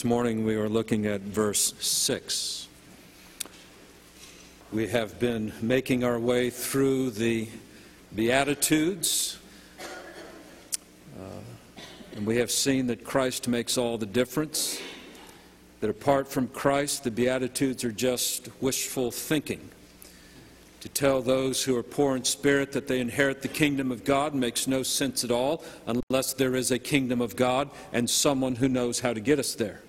This 0.00 0.06
morning 0.06 0.46
we 0.46 0.54
are 0.54 0.66
looking 0.66 1.04
at 1.04 1.20
verse 1.20 1.74
6. 1.78 2.68
We 4.72 4.88
have 4.88 5.20
been 5.20 5.52
making 5.60 6.04
our 6.04 6.18
way 6.18 6.48
through 6.48 7.10
the 7.10 7.50
Beatitudes, 8.14 9.38
uh, 11.18 11.42
and 12.16 12.24
we 12.24 12.38
have 12.38 12.50
seen 12.50 12.86
that 12.86 13.04
Christ 13.04 13.46
makes 13.46 13.76
all 13.76 13.98
the 13.98 14.06
difference, 14.06 14.80
that 15.80 15.90
apart 15.90 16.28
from 16.28 16.48
Christ, 16.48 17.04
the 17.04 17.10
Beatitudes 17.10 17.84
are 17.84 17.92
just 17.92 18.48
wishful 18.58 19.10
thinking. 19.10 19.68
To 20.80 20.88
tell 20.88 21.20
those 21.20 21.62
who 21.62 21.76
are 21.76 21.82
poor 21.82 22.16
in 22.16 22.24
spirit 22.24 22.72
that 22.72 22.88
they 22.88 23.00
inherit 23.00 23.42
the 23.42 23.48
kingdom 23.48 23.92
of 23.92 24.04
God 24.04 24.34
makes 24.34 24.66
no 24.66 24.82
sense 24.82 25.24
at 25.24 25.30
all 25.30 25.62
unless 25.86 26.32
there 26.32 26.56
is 26.56 26.70
a 26.70 26.78
kingdom 26.78 27.20
of 27.20 27.36
God 27.36 27.68
and 27.92 28.08
someone 28.08 28.56
who 28.56 28.66
knows 28.66 29.00
how 29.00 29.12
to 29.12 29.20
get 29.20 29.38
us 29.38 29.54
there. 29.54 29.82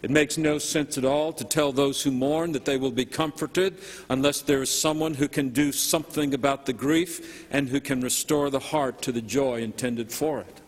It 0.00 0.10
makes 0.10 0.38
no 0.38 0.58
sense 0.58 0.96
at 0.96 1.04
all 1.04 1.32
to 1.32 1.44
tell 1.44 1.72
those 1.72 2.02
who 2.02 2.12
mourn 2.12 2.52
that 2.52 2.64
they 2.64 2.76
will 2.76 2.92
be 2.92 3.04
comforted 3.04 3.78
unless 4.08 4.42
there 4.42 4.62
is 4.62 4.70
someone 4.70 5.14
who 5.14 5.26
can 5.26 5.48
do 5.48 5.72
something 5.72 6.34
about 6.34 6.66
the 6.66 6.72
grief 6.72 7.46
and 7.50 7.68
who 7.68 7.80
can 7.80 8.00
restore 8.00 8.48
the 8.48 8.60
heart 8.60 9.02
to 9.02 9.12
the 9.12 9.20
joy 9.20 9.60
intended 9.60 10.12
for 10.12 10.40
it. 10.40 10.60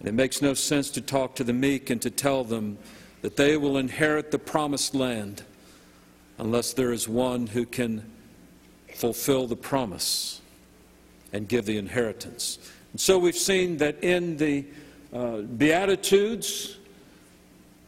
And 0.00 0.08
it 0.08 0.12
makes 0.12 0.42
no 0.42 0.52
sense 0.52 0.90
to 0.90 1.00
talk 1.00 1.34
to 1.36 1.44
the 1.44 1.54
meek 1.54 1.88
and 1.88 2.02
to 2.02 2.10
tell 2.10 2.44
them 2.44 2.76
that 3.22 3.36
they 3.36 3.56
will 3.56 3.78
inherit 3.78 4.30
the 4.30 4.38
promised 4.38 4.94
land 4.94 5.44
unless 6.36 6.74
there 6.74 6.92
is 6.92 7.08
one 7.08 7.46
who 7.46 7.64
can 7.64 8.04
fulfill 8.94 9.46
the 9.46 9.56
promise 9.56 10.42
and 11.32 11.48
give 11.48 11.64
the 11.64 11.78
inheritance. 11.78 12.58
And 12.92 13.00
so 13.00 13.18
we've 13.18 13.34
seen 13.34 13.78
that 13.78 14.04
in 14.04 14.36
the 14.36 14.66
uh, 15.12 15.38
Beatitudes, 15.38 16.76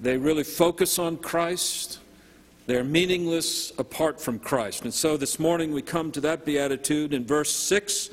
they 0.01 0.17
really 0.17 0.45
focus 0.45 0.99
on 0.99 1.17
Christ. 1.17 2.01
They're 2.67 2.85
meaningless 2.85 3.73
apart 3.79 4.21
from 4.21 4.39
Christ. 4.39 4.83
And 4.83 4.93
so 4.93 5.17
this 5.17 5.39
morning 5.39 5.73
we 5.73 5.83
come 5.83 6.13
to 6.13 6.21
that 6.23 6.45
beatitude 6.45 7.15
in 7.15 7.25
verse 7.25 7.53
6 7.53 8.11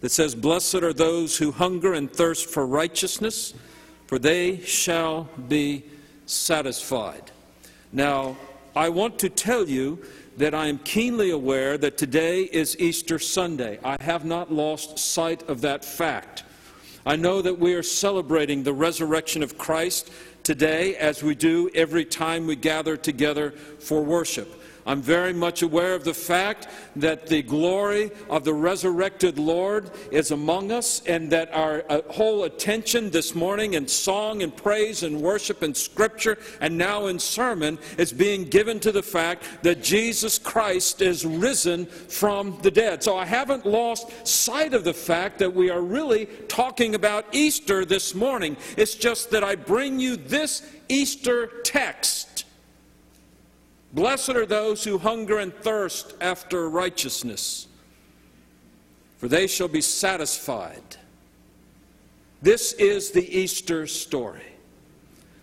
that 0.00 0.10
says, 0.10 0.34
Blessed 0.34 0.76
are 0.76 0.92
those 0.92 1.38
who 1.38 1.52
hunger 1.52 1.94
and 1.94 2.12
thirst 2.12 2.50
for 2.50 2.66
righteousness, 2.66 3.54
for 4.06 4.18
they 4.18 4.60
shall 4.60 5.28
be 5.48 5.84
satisfied. 6.26 7.30
Now, 7.92 8.36
I 8.76 8.88
want 8.88 9.18
to 9.20 9.28
tell 9.28 9.68
you 9.68 10.04
that 10.36 10.54
I 10.54 10.66
am 10.66 10.78
keenly 10.78 11.30
aware 11.30 11.78
that 11.78 11.96
today 11.96 12.42
is 12.42 12.76
Easter 12.80 13.18
Sunday. 13.18 13.78
I 13.84 13.96
have 14.02 14.24
not 14.24 14.52
lost 14.52 14.98
sight 14.98 15.48
of 15.48 15.60
that 15.60 15.84
fact. 15.84 16.42
I 17.06 17.16
know 17.16 17.40
that 17.42 17.58
we 17.58 17.74
are 17.74 17.82
celebrating 17.82 18.62
the 18.62 18.72
resurrection 18.72 19.42
of 19.42 19.56
Christ 19.58 20.10
today 20.44 20.94
as 20.96 21.22
we 21.22 21.34
do 21.34 21.70
every 21.74 22.04
time 22.04 22.46
we 22.46 22.54
gather 22.54 22.96
together 22.96 23.50
for 23.50 24.02
worship. 24.02 24.60
I'm 24.86 25.00
very 25.00 25.32
much 25.32 25.62
aware 25.62 25.94
of 25.94 26.04
the 26.04 26.14
fact 26.14 26.68
that 26.96 27.26
the 27.26 27.42
glory 27.42 28.10
of 28.28 28.44
the 28.44 28.52
resurrected 28.52 29.38
Lord 29.38 29.90
is 30.10 30.30
among 30.30 30.72
us, 30.72 31.02
and 31.06 31.30
that 31.32 31.52
our 31.54 31.84
uh, 31.88 32.02
whole 32.10 32.44
attention 32.44 33.10
this 33.10 33.34
morning 33.34 33.74
in 33.74 33.88
song 33.88 34.42
and 34.42 34.54
praise 34.54 35.02
and 35.02 35.20
worship 35.20 35.62
and 35.62 35.76
scripture 35.76 36.38
and 36.60 36.76
now 36.76 37.06
in 37.06 37.18
sermon 37.18 37.78
is 37.96 38.12
being 38.12 38.44
given 38.44 38.78
to 38.80 38.92
the 38.92 39.02
fact 39.02 39.44
that 39.62 39.82
Jesus 39.82 40.38
Christ 40.38 41.00
is 41.00 41.24
risen 41.24 41.86
from 41.86 42.58
the 42.62 42.70
dead. 42.70 43.02
So 43.02 43.16
I 43.16 43.24
haven't 43.24 43.64
lost 43.64 44.26
sight 44.26 44.74
of 44.74 44.84
the 44.84 44.94
fact 44.94 45.38
that 45.38 45.54
we 45.54 45.70
are 45.70 45.80
really 45.80 46.26
talking 46.48 46.94
about 46.94 47.26
Easter 47.32 47.84
this 47.84 48.14
morning. 48.14 48.56
It's 48.76 48.94
just 48.94 49.30
that 49.30 49.42
I 49.42 49.54
bring 49.54 49.98
you 49.98 50.16
this 50.16 50.62
Easter 50.88 51.46
text 51.64 52.33
Blessed 53.94 54.30
are 54.30 54.44
those 54.44 54.82
who 54.82 54.98
hunger 54.98 55.38
and 55.38 55.54
thirst 55.54 56.14
after 56.20 56.68
righteousness, 56.68 57.68
for 59.18 59.28
they 59.28 59.46
shall 59.46 59.68
be 59.68 59.80
satisfied. 59.80 60.96
This 62.42 62.72
is 62.74 63.12
the 63.12 63.38
Easter 63.38 63.86
story. 63.86 64.42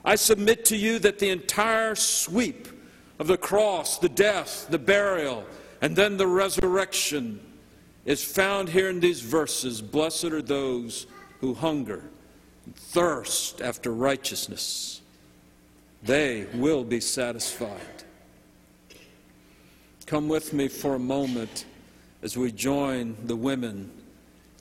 I 0.04 0.16
submit 0.16 0.66
to 0.66 0.76
you 0.76 1.00
that 1.00 1.18
the 1.18 1.30
entire 1.30 1.96
sweep 1.96 2.68
of 3.20 3.28
the 3.28 3.38
cross, 3.38 4.00
the 4.00 4.10
death, 4.10 4.68
the 4.70 4.80
burial, 4.80 5.46
and 5.82 5.96
then 5.96 6.18
the 6.18 6.28
resurrection 6.28 7.40
is 8.06 8.22
found 8.22 8.68
here 8.68 8.90
in 8.90 9.00
these 9.00 9.22
verses. 9.22 9.82
Blessed 9.82 10.26
are 10.26 10.42
those 10.42 11.08
who 11.40 11.54
hunger 11.54 12.04
and 12.66 12.76
thirst 12.76 13.62
after 13.62 13.94
righteousness. 13.94 15.02
They 16.04 16.48
will 16.54 16.84
be 16.84 17.00
satisfied. 17.00 18.04
Come 20.12 20.28
with 20.28 20.52
me 20.52 20.68
for 20.68 20.96
a 20.96 21.00
moment 21.00 21.64
as 22.22 22.36
we 22.36 22.52
join 22.52 23.16
the 23.28 23.36
women 23.38 23.90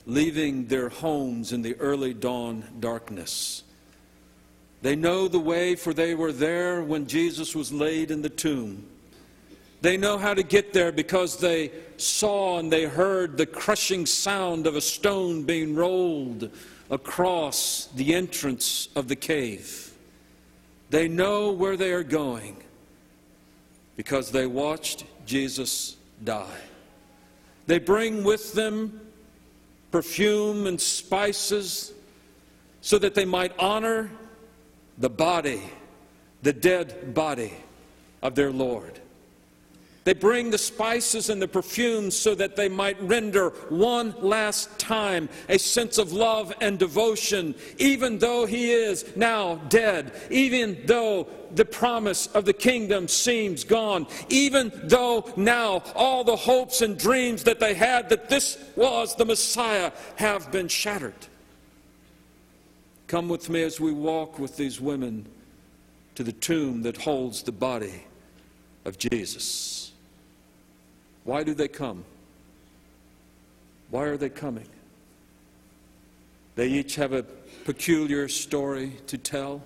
leaving 0.05 0.67
their 0.67 0.87
homes 0.87 1.51
in 1.51 1.61
the 1.61 1.75
early 1.75 2.13
dawn 2.13 2.63
darkness. 2.79 3.63
They 4.81 4.95
know 4.95 5.27
the 5.27 5.41
way, 5.41 5.75
for 5.75 5.93
they 5.93 6.15
were 6.15 6.31
there 6.31 6.81
when 6.81 7.05
Jesus 7.05 7.53
was 7.53 7.73
laid 7.73 8.11
in 8.11 8.21
the 8.21 8.29
tomb. 8.29 8.87
They 9.81 9.97
know 9.97 10.17
how 10.17 10.33
to 10.33 10.41
get 10.41 10.71
there 10.71 10.93
because 10.93 11.37
they 11.37 11.73
saw 11.97 12.57
and 12.59 12.71
they 12.71 12.85
heard 12.85 13.35
the 13.35 13.45
crushing 13.45 14.05
sound 14.05 14.65
of 14.65 14.77
a 14.77 14.81
stone 14.81 15.43
being 15.43 15.75
rolled 15.75 16.49
across 16.89 17.89
the 17.93 18.15
entrance 18.15 18.87
of 18.95 19.09
the 19.09 19.17
cave. 19.17 19.93
They 20.91 21.09
know 21.09 21.51
where 21.51 21.75
they 21.75 21.91
are 21.91 22.03
going 22.03 22.55
because 23.97 24.31
they 24.31 24.47
watched 24.47 25.03
Jesus 25.25 25.95
die. 26.23 26.61
They 27.67 27.79
bring 27.79 28.23
with 28.23 28.53
them 28.53 28.99
perfume 29.91 30.67
and 30.67 30.79
spices 30.79 31.93
so 32.81 32.97
that 32.97 33.13
they 33.13 33.25
might 33.25 33.53
honor 33.59 34.09
the 34.97 35.09
body, 35.09 35.61
the 36.41 36.53
dead 36.53 37.13
body 37.13 37.53
of 38.21 38.35
their 38.35 38.51
Lord. 38.51 38.99
They 40.03 40.13
bring 40.13 40.49
the 40.49 40.57
spices 40.57 41.29
and 41.29 41.39
the 41.39 41.47
perfumes 41.47 42.17
so 42.17 42.33
that 42.35 42.55
they 42.55 42.69
might 42.69 42.99
render 43.03 43.49
one 43.69 44.15
last 44.19 44.79
time 44.79 45.29
a 45.47 45.59
sense 45.59 45.99
of 45.99 46.11
love 46.11 46.51
and 46.59 46.79
devotion, 46.79 47.53
even 47.77 48.17
though 48.17 48.47
he 48.47 48.71
is 48.71 49.05
now 49.15 49.55
dead, 49.69 50.11
even 50.31 50.81
though 50.85 51.27
the 51.53 51.65
promise 51.65 52.27
of 52.27 52.45
the 52.45 52.53
kingdom 52.53 53.07
seems 53.07 53.63
gone, 53.63 54.07
even 54.29 54.71
though 54.85 55.31
now 55.35 55.83
all 55.93 56.23
the 56.23 56.35
hopes 56.35 56.81
and 56.81 56.97
dreams 56.97 57.43
that 57.43 57.59
they 57.59 57.75
had 57.75 58.09
that 58.09 58.27
this 58.27 58.57
was 58.75 59.15
the 59.15 59.25
Messiah 59.25 59.91
have 60.15 60.51
been 60.51 60.67
shattered. 60.67 61.13
Come 63.05 63.29
with 63.29 63.49
me 63.49 63.61
as 63.61 63.79
we 63.79 63.91
walk 63.91 64.39
with 64.39 64.57
these 64.57 64.81
women 64.81 65.27
to 66.15 66.23
the 66.23 66.31
tomb 66.31 66.81
that 66.83 66.97
holds 66.97 67.43
the 67.43 67.51
body 67.51 68.05
of 68.85 68.97
Jesus. 68.97 69.80
Why 71.23 71.43
do 71.43 71.53
they 71.53 71.67
come? 71.67 72.03
Why 73.89 74.03
are 74.05 74.17
they 74.17 74.29
coming? 74.29 74.67
They 76.55 76.67
each 76.67 76.95
have 76.95 77.13
a 77.13 77.23
peculiar 77.65 78.27
story 78.27 78.93
to 79.07 79.17
tell. 79.17 79.63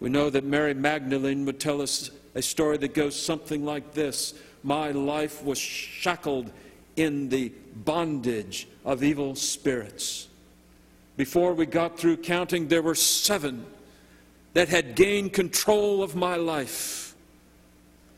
We 0.00 0.08
know 0.08 0.30
that 0.30 0.44
Mary 0.44 0.74
Magdalene 0.74 1.44
would 1.46 1.60
tell 1.60 1.80
us 1.82 2.10
a 2.34 2.42
story 2.42 2.76
that 2.78 2.94
goes 2.94 3.20
something 3.20 3.64
like 3.64 3.92
this 3.92 4.34
My 4.62 4.90
life 4.90 5.42
was 5.44 5.58
shackled 5.58 6.50
in 6.96 7.28
the 7.28 7.52
bondage 7.74 8.68
of 8.84 9.02
evil 9.02 9.34
spirits. 9.34 10.28
Before 11.16 11.52
we 11.54 11.66
got 11.66 11.98
through 11.98 12.18
counting, 12.18 12.68
there 12.68 12.82
were 12.82 12.94
seven 12.94 13.66
that 14.54 14.68
had 14.68 14.94
gained 14.94 15.32
control 15.32 16.02
of 16.02 16.16
my 16.16 16.36
life. 16.36 16.99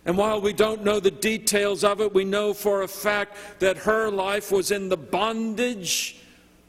And 0.05 0.17
while 0.17 0.41
we 0.41 0.53
don't 0.53 0.83
know 0.83 0.99
the 0.99 1.11
details 1.11 1.85
of 1.85 2.01
it, 2.01 2.13
we 2.13 2.25
know 2.25 2.55
for 2.55 2.83
a 2.83 2.89
fact 2.89 3.37
that 3.61 3.77
her 3.79 4.11
life 4.11 4.51
was 4.51 4.71
in 4.71 4.89
the 4.89 4.97
bondage 4.97 6.17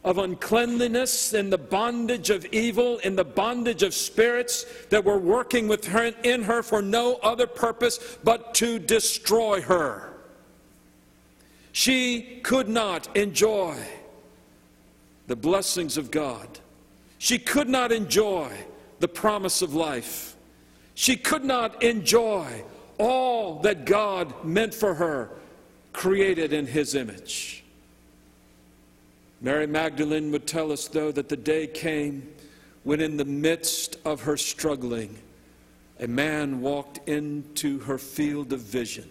of 0.04 0.18
uncleanliness, 0.18 1.34
in 1.34 1.50
the 1.50 1.58
bondage 1.58 2.30
of 2.30 2.46
evil, 2.48 3.00
in 3.00 3.16
the 3.16 3.24
bondage 3.24 3.84
of 3.84 3.94
spirits 3.94 4.66
that 4.90 5.04
were 5.04 5.18
working 5.18 5.68
with 5.68 5.86
her 5.86 6.12
in 6.24 6.44
her 6.44 6.62
for 6.62 6.82
no 6.82 7.16
other 7.24 7.48
purpose 7.48 8.18
but 8.24 8.54
to 8.56 8.78
destroy 8.78 9.62
her. 9.62 10.14
She 11.72 12.40
could 12.44 12.68
not 12.68 13.16
enjoy 13.16 13.78
the 15.28 15.36
blessings 15.36 15.98
of 15.98 16.12
God. 16.12 16.60
She 17.18 17.40
could 17.40 17.70
not 17.70 17.92
enjoy 17.92 18.52
the 19.00 19.08
promise 19.08 19.62
of 19.62 19.74
life. 19.74 20.36
She 20.94 21.16
could 21.16 21.46
not 21.46 21.82
enjoy 21.82 22.64
all 22.98 23.60
that 23.60 23.86
God 23.86 24.44
meant 24.44 24.74
for 24.74 24.94
her, 24.96 25.30
created 25.92 26.54
in 26.54 26.68
His 26.68 26.96
image. 26.96 27.64
Mary 29.42 29.68
Magdalene 29.68 30.32
would 30.32 30.48
tell 30.48 30.72
us, 30.72 30.88
though, 30.88 31.12
that 31.12 31.30
the 31.30 31.38
day 31.38 31.68
came 31.68 32.28
when, 32.84 33.02
in 33.02 33.18
the 33.18 33.26
midst 33.26 33.98
of 34.06 34.22
her 34.22 34.38
struggling, 34.38 35.18
a 36.00 36.08
man 36.08 36.62
walked 36.62 37.08
into 37.08 37.80
her 37.80 37.98
field 37.98 38.54
of 38.54 38.62
vision. 38.62 39.10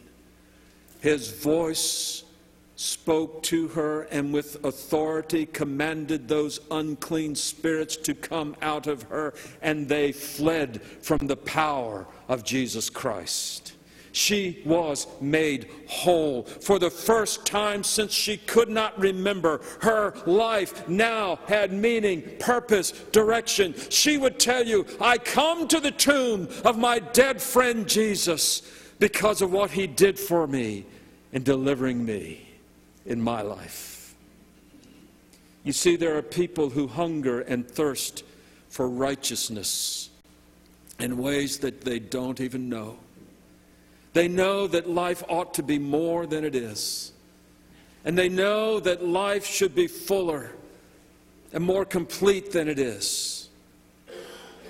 His 1.01 1.31
voice 1.31 2.25
spoke 2.77 3.43
to 3.45 3.69
her 3.69 4.03
and 4.05 4.33
with 4.33 4.65
authority 4.65 5.47
commanded 5.47 6.29
those 6.29 6.61
unclean 6.71 7.35
spirits 7.35 7.97
to 7.97 8.15
come 8.15 8.57
out 8.63 8.87
of 8.87 9.03
her, 9.05 9.35
and 9.61 9.89
they 9.89 10.13
fled 10.13 10.83
from 11.01 11.27
the 11.27 11.37
power 11.37 12.07
of 12.29 12.45
Jesus 12.45 12.89
Christ. 12.89 13.75
She 14.13 14.63
was 14.67 15.07
made 15.23 15.71
whole. 15.87 16.43
For 16.43 16.79
the 16.79 16.91
first 16.91 17.47
time 17.47 17.83
since 17.83 18.13
she 18.13 18.37
could 18.37 18.69
not 18.69 18.99
remember, 18.99 19.63
her 19.81 20.15
life 20.27 20.87
now 20.87 21.39
had 21.47 21.73
meaning, 21.73 22.23
purpose, 22.39 22.91
direction. 22.91 23.75
She 23.89 24.19
would 24.19 24.39
tell 24.39 24.67
you, 24.67 24.87
I 25.01 25.17
come 25.17 25.67
to 25.69 25.81
the 25.81 25.91
tomb 25.91 26.49
of 26.65 26.77
my 26.79 26.99
dead 26.99 27.41
friend 27.41 27.89
Jesus 27.89 28.63
because 28.99 29.41
of 29.41 29.51
what 29.51 29.71
he 29.71 29.87
did 29.87 30.19
for 30.19 30.47
me 30.47 30.85
in 31.33 31.43
delivering 31.43 32.05
me 32.05 32.52
in 33.07 33.21
my 33.21 33.43
life. 33.43 34.15
You 35.65 35.73
see, 35.73 35.97
there 35.97 36.17
are 36.17 36.23
people 36.23 36.71
who 36.71 36.89
hunger 36.89 37.41
and 37.41 37.69
thirst 37.69 38.25
for 38.69 38.89
righteousness 38.89 40.11
in 40.99 41.19
ways 41.19 41.59
that 41.59 41.83
they 41.83 41.99
don't 41.99 42.41
even 42.41 42.69
know. 42.69 42.99
They 44.13 44.29
know 44.29 44.67
that 44.67 44.89
life 44.89 45.23
ought 45.29 45.55
to 45.55 45.63
be 45.63 45.79
more 45.79 46.27
than 46.27 46.45
it 46.45 46.55
is. 46.55 47.13
And 48.05 48.19
they 48.19 48.29
know 48.29 48.81
that 48.81 49.05
life 49.05 49.47
should 49.47 49.75
be 49.75 49.87
fuller 49.87 50.51
and 51.53 51.63
more 51.63 51.85
complete 51.85 52.53
than 52.53 52.69
it 52.69 52.79
is. 52.79 53.49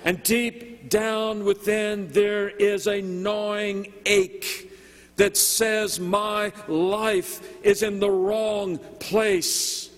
And 0.05 0.21
deep 0.23 0.89
down 0.89 1.45
within, 1.45 2.11
there 2.11 2.49
is 2.49 2.87
a 2.87 3.01
gnawing 3.01 3.93
ache 4.05 4.69
that 5.15 5.37
says, 5.37 5.99
My 5.99 6.51
life 6.67 7.63
is 7.63 7.83
in 7.83 7.99
the 7.99 8.09
wrong 8.09 8.77
place. 8.99 9.89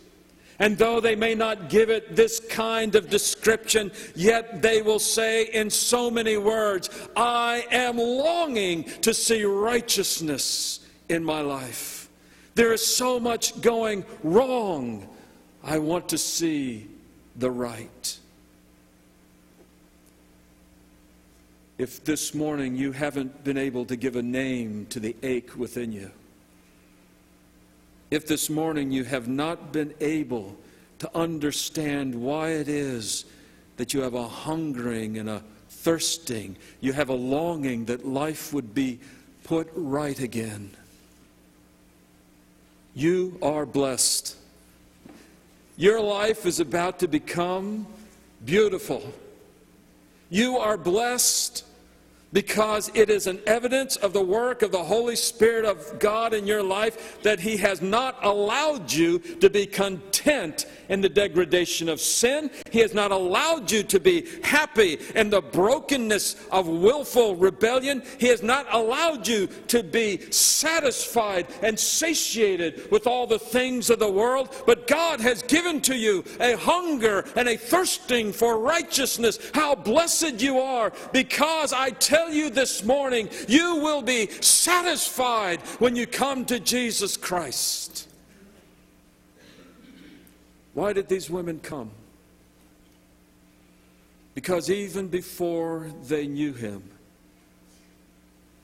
And 0.60 0.78
though 0.78 1.02
they 1.02 1.16
may 1.16 1.36
not 1.36 1.70
give 1.70 1.90
it 1.90 2.16
this 2.16 2.40
kind 2.40 2.96
of 2.96 3.10
description, 3.10 3.92
yet 4.16 4.62
they 4.62 4.82
will 4.82 5.00
say 5.00 5.46
in 5.46 5.70
so 5.70 6.10
many 6.10 6.38
words, 6.38 6.90
I 7.16 7.66
am 7.72 7.98
longing 7.98 8.86
to 9.02 9.14
see 9.14 9.44
righteousness 9.44 10.88
in 11.10 11.24
my 11.24 11.42
life. 11.42 12.10
There 12.56 12.72
is 12.72 12.86
so 12.86 13.20
much 13.20 13.60
going 13.62 14.06
wrong. 14.24 15.10
I 15.62 15.80
want 15.80 16.08
to 16.10 16.18
see 16.18 16.88
the 17.36 17.52
right. 17.52 18.20
If 21.78 22.06
this 22.06 22.34
morning 22.34 22.76
you 22.76 22.94
haven't 22.94 23.44
been 23.44 23.58
able 23.58 23.86
to 23.86 23.96
give 23.96 24.16
a 24.16 24.24
name 24.24 24.86
to 24.92 25.00
the 25.00 25.16
ache 25.24 25.58
within 25.58 25.92
you, 25.92 26.12
if 28.12 28.28
this 28.28 28.50
morning 28.50 28.92
you 28.92 29.04
have 29.04 29.28
not 29.28 29.74
been 29.74 29.94
able 30.00 30.56
to 31.00 31.18
understand 31.18 32.16
why 32.16 32.50
it 32.50 32.70
is 32.70 33.26
that 33.76 33.94
you 33.94 34.02
have 34.02 34.14
a 34.14 34.28
hungering 34.28 35.18
and 35.18 35.30
a 35.30 35.44
thirsting, 35.70 36.56
you 36.80 36.94
have 36.94 37.10
a 37.10 37.14
longing 37.14 37.86
that 37.86 38.08
life 38.08 38.54
would 38.54 38.74
be 38.74 39.00
put 39.44 39.70
right 39.76 40.20
again, 40.20 40.72
you 42.94 43.38
are 43.42 43.66
blessed. 43.66 44.38
Your 45.76 46.00
life 46.00 46.46
is 46.46 46.62
about 46.62 47.00
to 47.00 47.08
become 47.10 47.86
beautiful. 48.46 49.14
You 50.30 50.58
are 50.58 50.78
blessed 50.78 51.64
because 52.34 52.92
it 52.94 53.10
is 53.10 53.28
an 53.28 53.40
evidence 53.48 53.96
of 53.96 54.14
the 54.14 54.24
work 54.24 54.62
of 54.62 54.72
the 54.72 54.84
Holy 54.84 55.16
Spirit 55.16 55.66
of 55.66 56.00
God 56.00 56.34
in 56.34 56.46
your 56.46 56.64
life 56.64 57.22
that 57.24 57.40
He 57.40 57.58
has 57.58 57.82
not 57.82 58.18
allowed 58.24 58.92
you 58.92 59.20
to 59.20 59.50
be 59.50 59.66
content 59.66 60.66
in 60.90 61.02
the 61.02 61.10
degradation 61.10 61.90
of 61.90 62.00
sin. 62.00 62.52
He 62.72 62.80
has 62.80 62.94
not 62.94 63.12
allowed 63.12 63.72
you 63.72 63.84
to 63.84 64.00
be 64.00 64.28
happy 64.44 65.00
in 65.16 65.30
the 65.30 65.42
brokenness 65.42 66.36
of 66.52 66.68
willful 66.68 67.36
rebellion. 67.36 68.04
He 68.20 68.28
has 68.28 68.44
not 68.44 68.68
allowed 68.72 69.28
you 69.28 69.48
to 69.68 69.84
be 69.84 70.32
satisfied 70.32 71.48
and 71.62 71.80
satiated 71.80 72.92
with 72.92 73.08
all 73.08 73.28
the 73.28 73.40
things 73.40 73.90
of 73.90 74.00
the 74.00 74.12
world. 74.12 74.56
But 74.66 74.88
God 74.88 75.20
has 75.22 75.42
given 75.42 75.82
to 75.82 75.96
you 75.96 76.24
a 76.40 76.58
hunger 76.58 77.26
and 77.36 77.48
a 77.48 77.58
thirsting 77.58 78.32
for 78.32 78.60
righteousness. 78.60 79.40
How 79.54 79.76
blessed 79.76 80.42
you 80.42 80.60
are 80.60 80.92
because 81.12 81.74
I 81.74 81.92
tell 81.92 82.25
tell 82.26 82.34
you 82.34 82.50
this 82.50 82.84
morning, 82.84 83.30
you 83.48 83.78
will 83.78 84.02
be 84.02 84.28
satisfied 84.42 85.62
when 85.80 85.96
you 85.96 86.08
come 86.08 86.46
to 86.46 86.60
Jesus 86.60 87.18
Christ. 87.18 88.08
Why 90.74 90.94
did 90.94 91.08
these 91.08 91.30
women 91.30 91.60
come? 91.60 91.92
Because 94.34 94.70
even 94.70 95.08
before 95.08 95.90
they 96.08 96.28
knew 96.28 96.54
him, 96.54 96.84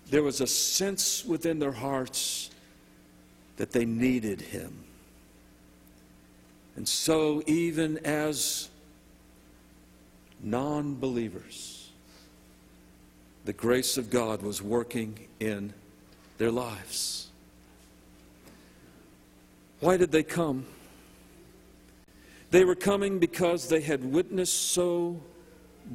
there 0.09 0.23
was 0.23 0.41
a 0.41 0.47
sense 0.47 1.23
within 1.23 1.59
their 1.59 1.71
hearts 1.71 2.49
that 3.57 3.71
they 3.71 3.85
needed 3.85 4.41
him. 4.41 4.83
And 6.75 6.87
so, 6.87 7.43
even 7.45 7.99
as 7.99 8.69
non 10.41 10.95
believers, 10.95 11.70
the 13.45 13.53
grace 13.53 13.97
of 13.97 14.09
God 14.09 14.41
was 14.41 14.61
working 14.61 15.27
in 15.39 15.73
their 16.37 16.51
lives. 16.51 17.29
Why 19.79 19.97
did 19.97 20.11
they 20.11 20.23
come? 20.23 20.65
They 22.51 22.65
were 22.65 22.75
coming 22.75 23.17
because 23.17 23.69
they 23.69 23.81
had 23.81 24.03
witnessed 24.03 24.71
so 24.71 25.19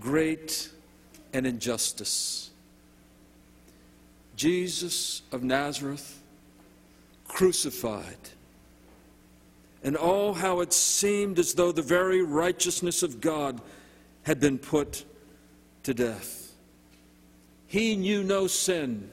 great 0.01 0.71
an 1.33 1.47
injustice. 1.47 2.51
Jesus 4.37 5.23
of 5.33 5.43
Nazareth 5.43 6.21
crucified. 7.29 8.17
And 9.85 9.97
oh, 10.01 10.33
how 10.33 10.61
it 10.61 10.73
seemed 10.73 11.39
as 11.39 11.55
though 11.55 11.73
the 11.73 11.83
very 11.83 12.23
righteousness 12.23 13.03
of 13.03 13.21
God 13.21 13.61
had 14.23 14.41
been 14.41 14.59
put 14.59 15.05
to 15.85 15.95
death. 15.95 16.46
He 17.67 17.97
knew 17.97 18.23
no 18.23 18.47
sin. 18.47 19.11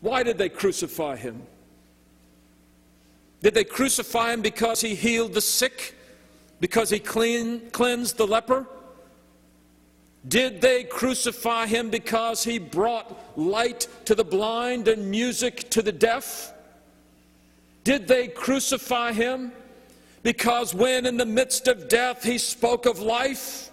Why 0.00 0.22
did 0.22 0.38
they 0.38 0.48
crucify 0.48 1.16
him? 1.16 1.42
Did 3.42 3.54
they 3.54 3.64
crucify 3.64 4.32
him 4.32 4.42
because 4.42 4.80
he 4.80 4.94
healed 4.94 5.34
the 5.34 5.40
sick? 5.40 5.96
Because 6.60 6.90
he 6.90 6.98
clean, 6.98 7.70
cleansed 7.70 8.16
the 8.16 8.26
leper? 8.26 8.66
Did 10.26 10.60
they 10.60 10.84
crucify 10.84 11.66
him 11.66 11.90
because 11.90 12.44
he 12.44 12.58
brought 12.58 13.36
light 13.36 13.88
to 14.04 14.14
the 14.14 14.24
blind 14.24 14.86
and 14.86 15.10
music 15.10 15.68
to 15.70 15.82
the 15.82 15.90
deaf? 15.90 16.52
Did 17.82 18.06
they 18.06 18.28
crucify 18.28 19.12
him 19.12 19.52
because 20.22 20.72
when 20.72 21.06
in 21.06 21.16
the 21.16 21.26
midst 21.26 21.66
of 21.66 21.88
death 21.88 22.22
he 22.22 22.38
spoke 22.38 22.86
of 22.86 23.00
life? 23.00 23.70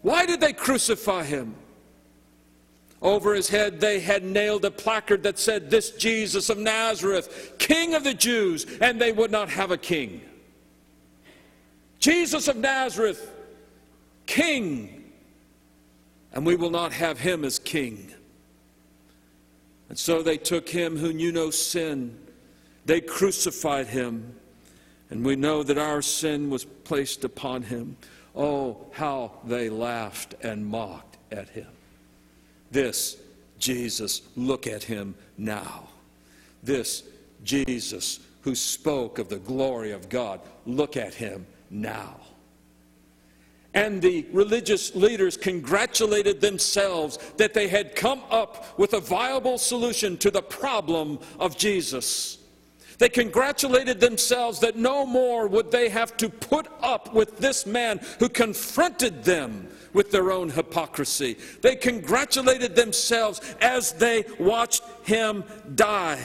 Why 0.00 0.24
did 0.24 0.40
they 0.40 0.54
crucify 0.54 1.24
him? 1.24 1.54
Over 3.02 3.34
his 3.34 3.48
head, 3.48 3.80
they 3.80 3.98
had 3.98 4.22
nailed 4.22 4.64
a 4.64 4.70
placard 4.70 5.24
that 5.24 5.38
said, 5.38 5.70
This 5.70 5.90
Jesus 5.90 6.48
of 6.48 6.56
Nazareth, 6.56 7.54
King 7.58 7.94
of 7.94 8.04
the 8.04 8.14
Jews, 8.14 8.64
and 8.80 9.00
they 9.00 9.10
would 9.10 9.32
not 9.32 9.48
have 9.48 9.72
a 9.72 9.76
king. 9.76 10.22
Jesus 11.98 12.46
of 12.46 12.56
Nazareth, 12.56 13.28
King, 14.26 15.02
and 16.32 16.46
we 16.46 16.54
will 16.54 16.70
not 16.70 16.92
have 16.92 17.18
him 17.18 17.44
as 17.44 17.58
king. 17.58 18.12
And 19.88 19.98
so 19.98 20.22
they 20.22 20.38
took 20.38 20.68
him 20.68 20.96
who 20.96 21.12
knew 21.12 21.32
no 21.32 21.50
sin, 21.50 22.16
they 22.86 23.00
crucified 23.00 23.88
him, 23.88 24.36
and 25.10 25.24
we 25.24 25.36
know 25.36 25.62
that 25.64 25.76
our 25.76 26.02
sin 26.02 26.50
was 26.50 26.64
placed 26.64 27.24
upon 27.24 27.62
him. 27.62 27.96
Oh, 28.34 28.86
how 28.92 29.32
they 29.44 29.68
laughed 29.68 30.34
and 30.42 30.64
mocked 30.64 31.18
at 31.30 31.50
him. 31.50 31.66
This 32.72 33.16
Jesus, 33.58 34.22
look 34.36 34.66
at 34.66 34.82
him 34.82 35.14
now. 35.38 35.84
This 36.64 37.04
Jesus 37.44 38.18
who 38.40 38.56
spoke 38.56 39.20
of 39.20 39.28
the 39.28 39.38
glory 39.38 39.92
of 39.92 40.08
God, 40.08 40.40
look 40.66 40.96
at 40.96 41.14
him 41.14 41.46
now. 41.70 42.16
And 43.74 44.02
the 44.02 44.26
religious 44.32 44.94
leaders 44.94 45.36
congratulated 45.36 46.40
themselves 46.40 47.18
that 47.36 47.54
they 47.54 47.68
had 47.68 47.94
come 47.94 48.22
up 48.30 48.78
with 48.78 48.94
a 48.94 49.00
viable 49.00 49.58
solution 49.58 50.18
to 50.18 50.30
the 50.30 50.42
problem 50.42 51.18
of 51.38 51.56
Jesus. 51.56 52.38
They 53.02 53.08
congratulated 53.08 53.98
themselves 53.98 54.60
that 54.60 54.76
no 54.76 55.04
more 55.04 55.48
would 55.48 55.72
they 55.72 55.88
have 55.88 56.16
to 56.18 56.28
put 56.28 56.68
up 56.80 57.12
with 57.12 57.38
this 57.38 57.66
man 57.66 58.00
who 58.20 58.28
confronted 58.28 59.24
them 59.24 59.66
with 59.92 60.12
their 60.12 60.30
own 60.30 60.50
hypocrisy. 60.50 61.36
They 61.62 61.74
congratulated 61.74 62.76
themselves 62.76 63.40
as 63.60 63.90
they 63.90 64.24
watched 64.38 64.84
him 65.02 65.42
die. 65.74 66.20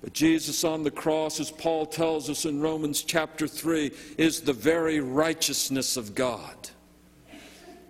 But 0.00 0.14
Jesus 0.14 0.64
on 0.64 0.82
the 0.82 0.90
cross, 0.90 1.38
as 1.38 1.50
Paul 1.50 1.84
tells 1.84 2.30
us 2.30 2.46
in 2.46 2.62
Romans 2.62 3.02
chapter 3.02 3.46
3, 3.46 3.90
is 4.16 4.40
the 4.40 4.54
very 4.54 5.00
righteousness 5.00 5.98
of 5.98 6.14
God. 6.14 6.70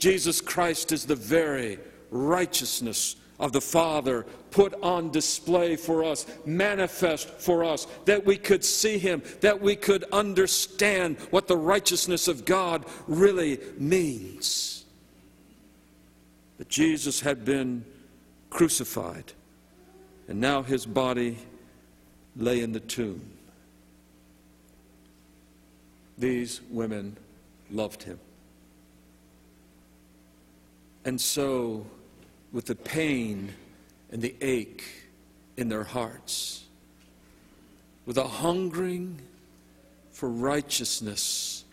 Jesus 0.00 0.40
Christ 0.40 0.90
is 0.90 1.07
the 1.07 1.14
very 1.14 1.78
righteousness 2.11 3.14
of 3.38 3.52
the 3.52 3.61
Father 3.61 4.25
put 4.50 4.75
on 4.83 5.11
display 5.11 5.76
for 5.76 6.05
us, 6.05 6.26
manifest 6.45 7.28
for 7.28 7.64
us, 7.64 7.87
that 8.07 8.25
we 8.25 8.37
could 8.37 8.64
see 8.64 8.99
Him, 8.99 9.23
that 9.40 9.61
we 9.61 9.76
could 9.76 10.05
understand 10.12 11.19
what 11.31 11.47
the 11.47 11.57
righteousness 11.57 12.28
of 12.28 12.45
God 12.45 12.85
really 13.07 13.61
means. 13.76 14.85
But 16.59 16.69
Jesus 16.69 17.21
had 17.21 17.45
been 17.45 17.85
crucified, 18.49 19.33
and 20.28 20.40
now 20.40 20.62
His 20.62 20.87
body 20.87 21.37
lay 22.37 22.61
in 22.61 22.73
the 22.73 22.81
tomb. 22.81 23.33
These 26.16 26.62
women 26.71 27.19
loved 27.71 28.02
Him. 28.02 28.19
And 31.05 31.21
so, 31.21 31.87
with 32.53 32.67
the 32.67 32.75
pain 32.75 33.53
and 34.11 34.23
the 34.23 34.35
ache 34.41 34.85
in 35.57 35.69
their 35.69 35.85
hearts, 35.85 36.65
with 38.05 38.19
a 38.19 38.26
hungering 38.26 39.21
for 40.11 40.29
righteousness, 40.29 41.65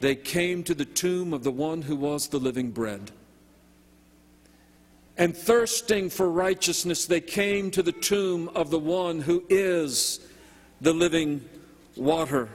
they 0.00 0.14
came 0.14 0.62
to 0.64 0.74
the 0.74 0.84
tomb 0.84 1.32
of 1.32 1.44
the 1.44 1.50
one 1.52 1.82
who 1.82 1.94
was 1.94 2.28
the 2.28 2.38
living 2.38 2.70
bread. 2.70 3.10
And 5.18 5.36
thirsting 5.36 6.08
for 6.08 6.30
righteousness, 6.30 7.04
they 7.04 7.20
came 7.20 7.70
to 7.72 7.82
the 7.82 7.92
tomb 7.92 8.48
of 8.54 8.70
the 8.70 8.78
one 8.78 9.20
who 9.20 9.44
is 9.50 10.20
the 10.80 10.94
living 10.94 11.44
water. 11.94 12.48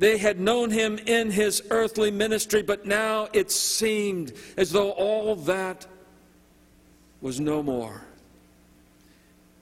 They 0.00 0.16
had 0.16 0.40
known 0.40 0.70
him 0.70 0.96
in 0.96 1.30
his 1.30 1.62
earthly 1.68 2.10
ministry, 2.10 2.62
but 2.62 2.86
now 2.86 3.28
it 3.34 3.50
seemed 3.50 4.32
as 4.56 4.72
though 4.72 4.92
all 4.92 5.36
that 5.36 5.86
was 7.20 7.38
no 7.38 7.62
more. 7.62 8.00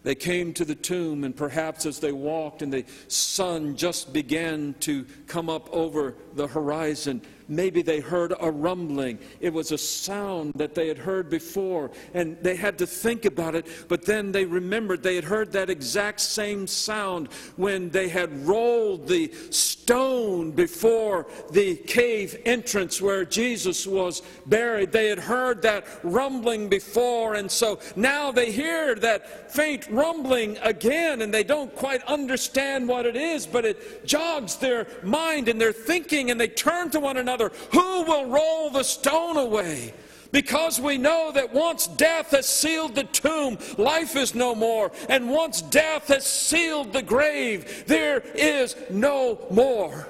They 0.05 0.15
came 0.15 0.53
to 0.55 0.65
the 0.65 0.77
tomb, 0.77 1.25
and 1.25 1.35
perhaps 1.35 1.87
as 1.87 1.99
they 1.99 2.13
walked 2.13 2.63
and 2.63 2.73
the 2.73 2.85
sun 3.09 3.75
just 3.77 4.13
began 4.13 4.77
to 4.79 5.07
come 5.27 5.51
up 5.51 5.69
over 5.73 6.15
the 6.35 6.47
horizon, 6.47 7.21
maybe 7.49 7.83
they 7.83 8.01
heard 8.01 8.35
a 8.41 8.51
rumbling. 8.51 9.19
It 9.41 9.53
was 9.53 9.73
a 9.73 9.79
sound 9.79 10.53
that 10.57 10.75
they 10.75 10.89
had 10.89 10.99
heard 10.99 11.31
before, 11.31 11.91
and 12.15 12.37
they 12.43 12.57
had 12.57 12.79
to 12.79 12.87
think 12.87 13.25
about 13.25 13.55
it, 13.55 13.67
but 13.89 14.05
then 14.05 14.33
they 14.33 14.45
remembered 14.45 15.03
they 15.03 15.15
had 15.15 15.25
heard 15.25 15.53
that 15.53 15.71
exact 15.71 16.21
same 16.21 16.67
sound 16.67 17.29
when 17.57 17.91
they 17.91 18.09
had 18.09 18.47
rolled 18.47 19.07
the 19.07 19.33
stone 19.51 20.51
before 20.51 21.27
the 21.51 21.77
cave 21.77 22.41
entrance 22.45 23.01
where 23.01 23.25
Jesus 23.25 23.87
was 23.87 24.23
buried. 24.47 24.93
They 24.93 25.09
had 25.09 25.19
heard 25.19 25.63
that 25.63 25.87
rumbling 26.03 26.69
before, 26.69 27.35
and 27.35 27.51
so 27.51 27.79
now 27.97 28.31
they 28.31 28.53
hear 28.53 28.95
that 28.97 29.53
faint 29.53 29.89
rumbling 29.91 30.59
again, 30.63 31.23
and 31.23 31.33
they 31.33 31.45
don't 31.45 31.75
quite 31.75 32.03
understand 32.05 32.87
what 32.87 33.07
it 33.07 33.17
is, 33.17 33.47
but 33.47 33.65
it 33.65 34.07
jogs 34.07 34.57
their 34.57 34.87
mind 35.03 35.49
and 35.49 35.61
their 35.61 35.73
thinking, 35.73 36.31
and 36.31 36.41
they 36.41 36.49
turn 36.49 36.91
to 36.91 37.01
one 37.01 37.17
another 37.17 37.38
another, 37.39 37.55
Who 37.73 38.03
will 38.03 38.27
roll 38.27 38.71
the 38.71 38.83
stone 38.83 39.37
away? 39.37 39.95
Because 40.31 40.79
we 40.79 40.99
know 40.99 41.33
that 41.33 41.55
once 41.55 41.87
death 41.87 42.33
has 42.33 42.47
sealed 42.47 42.95
the 42.95 43.05
tomb, 43.05 43.57
life 43.79 44.15
is 44.15 44.35
no 44.35 44.55
more. 44.55 44.93
And 45.09 45.31
once 45.31 45.63
death 45.63 46.09
has 46.09 46.27
sealed 46.27 46.93
the 46.93 47.03
grave, 47.03 47.85
there 47.87 48.21
is 48.35 48.77
no 48.91 49.39
more. 49.51 50.07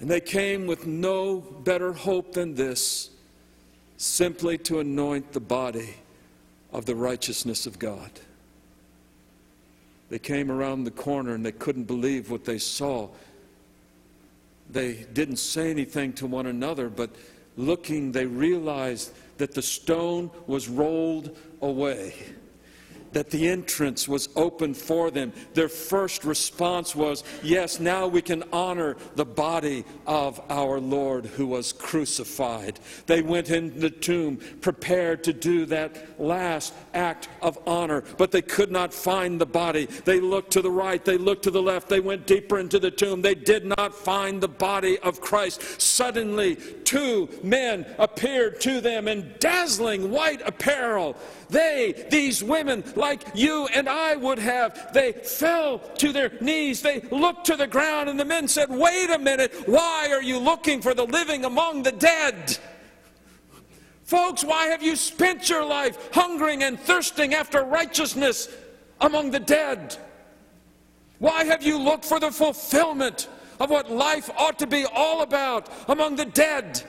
And 0.00 0.10
they 0.10 0.20
came 0.20 0.66
with 0.66 0.84
no 0.84 1.36
better 1.40 1.92
hope 1.92 2.32
than 2.32 2.56
this 2.56 3.10
simply 3.98 4.58
to 4.58 4.80
anoint 4.80 5.32
the 5.32 5.38
body 5.38 5.94
of 6.72 6.86
the 6.86 6.96
righteousness 6.96 7.66
of 7.66 7.78
God. 7.78 8.10
They 10.12 10.18
came 10.18 10.50
around 10.50 10.84
the 10.84 10.90
corner 10.90 11.34
and 11.34 11.46
they 11.46 11.52
couldn't 11.52 11.84
believe 11.84 12.32
what 12.32 12.44
they 12.44 12.58
saw. 12.58 13.08
They 14.72 15.06
didn't 15.12 15.36
say 15.36 15.70
anything 15.70 16.12
to 16.14 16.26
one 16.26 16.46
another, 16.46 16.88
but 16.88 17.10
looking, 17.56 18.12
they 18.12 18.26
realized 18.26 19.12
that 19.38 19.54
the 19.54 19.62
stone 19.62 20.30
was 20.46 20.68
rolled 20.68 21.36
away 21.60 22.14
that 23.12 23.30
the 23.30 23.48
entrance 23.48 24.08
was 24.08 24.28
open 24.36 24.74
for 24.74 25.10
them. 25.10 25.32
Their 25.54 25.68
first 25.68 26.24
response 26.24 26.94
was, 26.94 27.24
Yes, 27.42 27.80
now 27.80 28.06
we 28.06 28.22
can 28.22 28.44
honor 28.52 28.96
the 29.14 29.24
body 29.24 29.84
of 30.06 30.40
our 30.48 30.80
Lord 30.80 31.26
who 31.26 31.46
was 31.46 31.72
crucified. 31.72 32.78
They 33.06 33.22
went 33.22 33.50
into 33.50 33.78
the 33.78 33.90
tomb 33.90 34.38
prepared 34.60 35.24
to 35.24 35.32
do 35.32 35.66
that 35.66 36.20
last 36.20 36.74
act 36.94 37.28
of 37.40 37.58
honor, 37.66 38.02
but 38.16 38.30
they 38.30 38.42
could 38.42 38.70
not 38.70 38.92
find 38.94 39.40
the 39.40 39.46
body. 39.46 39.86
They 39.86 40.20
looked 40.20 40.52
to 40.52 40.62
the 40.62 40.70
right, 40.70 41.04
they 41.04 41.18
looked 41.18 41.44
to 41.44 41.50
the 41.50 41.62
left, 41.62 41.88
they 41.88 42.00
went 42.00 42.26
deeper 42.26 42.58
into 42.58 42.78
the 42.78 42.90
tomb. 42.90 43.22
They 43.22 43.34
did 43.34 43.64
not 43.64 43.94
find 43.94 44.40
the 44.40 44.48
body 44.48 44.98
of 44.98 45.20
Christ. 45.20 45.80
Suddenly, 45.80 46.56
two 46.84 47.28
men 47.42 47.86
appeared 47.98 48.60
to 48.62 48.80
them 48.80 49.08
in 49.08 49.34
dazzling 49.38 50.10
white 50.10 50.42
apparel. 50.44 51.16
They, 51.48 52.06
these 52.10 52.42
women, 52.42 52.82
like 53.02 53.26
you 53.34 53.66
and 53.66 53.88
I 53.88 54.16
would 54.16 54.38
have, 54.38 54.94
they 54.94 55.12
fell 55.12 55.80
to 55.98 56.12
their 56.12 56.32
knees. 56.40 56.80
They 56.80 57.00
looked 57.10 57.44
to 57.46 57.56
the 57.56 57.66
ground, 57.66 58.08
and 58.08 58.18
the 58.18 58.24
men 58.24 58.48
said, 58.48 58.70
Wait 58.70 59.10
a 59.10 59.18
minute, 59.18 59.52
why 59.66 60.08
are 60.10 60.22
you 60.22 60.38
looking 60.38 60.80
for 60.80 60.94
the 60.94 61.04
living 61.04 61.44
among 61.44 61.82
the 61.82 61.92
dead? 61.92 62.56
Folks, 64.04 64.44
why 64.44 64.66
have 64.66 64.82
you 64.82 64.96
spent 64.96 65.50
your 65.50 65.64
life 65.64 66.12
hungering 66.12 66.62
and 66.62 66.78
thirsting 66.78 67.34
after 67.34 67.62
righteousness 67.62 68.48
among 69.00 69.30
the 69.30 69.40
dead? 69.40 69.96
Why 71.18 71.44
have 71.44 71.62
you 71.62 71.78
looked 71.78 72.04
for 72.04 72.20
the 72.20 72.30
fulfillment 72.30 73.28
of 73.60 73.70
what 73.70 73.90
life 73.90 74.30
ought 74.36 74.58
to 74.58 74.66
be 74.66 74.84
all 74.84 75.22
about 75.22 75.68
among 75.88 76.16
the 76.16 76.24
dead? 76.24 76.82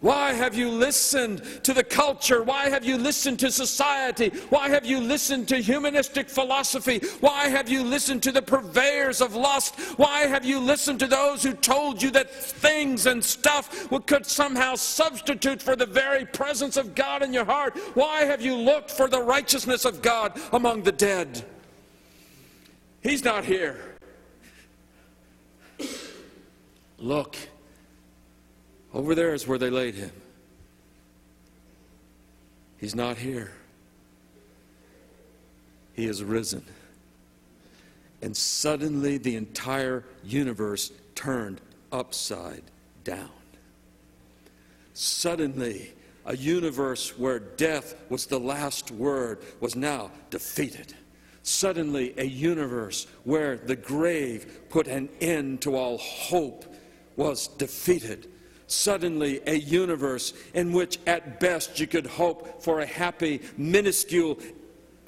Why 0.00 0.32
have 0.32 0.54
you 0.54 0.70
listened 0.70 1.42
to 1.62 1.74
the 1.74 1.84
culture? 1.84 2.42
Why 2.42 2.70
have 2.70 2.84
you 2.84 2.96
listened 2.96 3.38
to 3.40 3.50
society? 3.50 4.30
Why 4.48 4.70
have 4.70 4.86
you 4.86 4.98
listened 4.98 5.46
to 5.48 5.58
humanistic 5.58 6.30
philosophy? 6.30 7.00
Why 7.20 7.48
have 7.48 7.68
you 7.68 7.82
listened 7.82 8.22
to 8.22 8.32
the 8.32 8.40
purveyors 8.40 9.20
of 9.20 9.34
lust? 9.34 9.78
Why 9.98 10.20
have 10.20 10.44
you 10.44 10.58
listened 10.58 11.00
to 11.00 11.06
those 11.06 11.42
who 11.42 11.52
told 11.52 12.02
you 12.02 12.10
that 12.12 12.30
things 12.30 13.04
and 13.04 13.22
stuff 13.22 13.88
could 14.06 14.24
somehow 14.24 14.74
substitute 14.74 15.60
for 15.60 15.76
the 15.76 15.86
very 15.86 16.24
presence 16.24 16.78
of 16.78 16.94
God 16.94 17.22
in 17.22 17.34
your 17.34 17.44
heart? 17.44 17.76
Why 17.94 18.22
have 18.22 18.40
you 18.40 18.54
looked 18.56 18.90
for 18.90 19.06
the 19.06 19.22
righteousness 19.22 19.84
of 19.84 20.00
God 20.00 20.40
among 20.52 20.82
the 20.82 20.92
dead? 20.92 21.44
He's 23.02 23.22
not 23.22 23.44
here. 23.44 23.96
Look. 26.96 27.36
Over 28.92 29.14
there 29.14 29.34
is 29.34 29.46
where 29.46 29.58
they 29.58 29.70
laid 29.70 29.94
him. 29.94 30.12
He's 32.78 32.94
not 32.94 33.18
here. 33.18 33.52
He 35.92 36.06
is 36.06 36.24
risen. 36.24 36.64
And 38.22 38.36
suddenly 38.36 39.18
the 39.18 39.36
entire 39.36 40.04
universe 40.24 40.92
turned 41.14 41.60
upside 41.92 42.62
down. 43.04 43.30
Suddenly, 44.94 45.92
a 46.26 46.36
universe 46.36 47.18
where 47.18 47.38
death 47.38 47.94
was 48.08 48.26
the 48.26 48.40
last 48.40 48.90
word 48.90 49.38
was 49.60 49.76
now 49.76 50.10
defeated. 50.30 50.94
Suddenly, 51.42 52.14
a 52.18 52.24
universe 52.24 53.06
where 53.24 53.56
the 53.56 53.76
grave 53.76 54.60
put 54.68 54.86
an 54.86 55.08
end 55.20 55.62
to 55.62 55.76
all 55.76 55.96
hope 55.98 56.64
was 57.16 57.48
defeated 57.48 58.28
suddenly 58.70 59.40
a 59.46 59.54
universe 59.54 60.32
in 60.54 60.72
which, 60.72 60.98
at 61.06 61.40
best, 61.40 61.80
you 61.80 61.86
could 61.86 62.06
hope 62.06 62.62
for 62.62 62.80
a 62.80 62.86
happy, 62.86 63.40
minuscule 63.56 64.38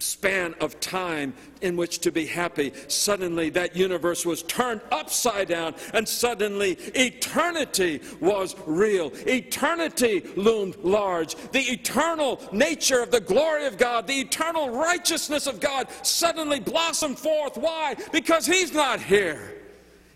span 0.03 0.55
of 0.61 0.81
time 0.81 1.33
in 1.61 1.77
which 1.77 2.01
to 2.01 2.11
be 2.11 2.27
happy, 2.27 2.73
suddenly 2.89 3.51
that 3.51 3.77
universe 3.77 4.27
was 4.27 4.43
turned 4.43 4.81
upside 4.91 5.49
down, 5.49 5.75
and 5.95 6.09
suddenly 6.09 6.73
eternity 6.95 8.01
was 8.21 8.57
real. 8.67 9.13
Eternity 9.29 10.25
loomed 10.35 10.77
large. 10.83 11.37
The 11.53 11.61
eternal 11.61 12.41
nature 12.51 13.01
of 13.01 13.13
the 13.13 13.21
glory 13.21 13.67
of 13.67 13.79
God, 13.79 14.07
the 14.07 14.21
eternal 14.21 14.71
righteousness 14.71 15.47
of 15.47 15.61
God 15.61 15.87
suddenly 16.03 16.59
blossomed 16.59 17.19
forth. 17.19 17.57
Why? 17.57 17.95
Because 18.11 18.45
He's 18.45 18.73
not 18.73 19.01
here, 19.01 19.63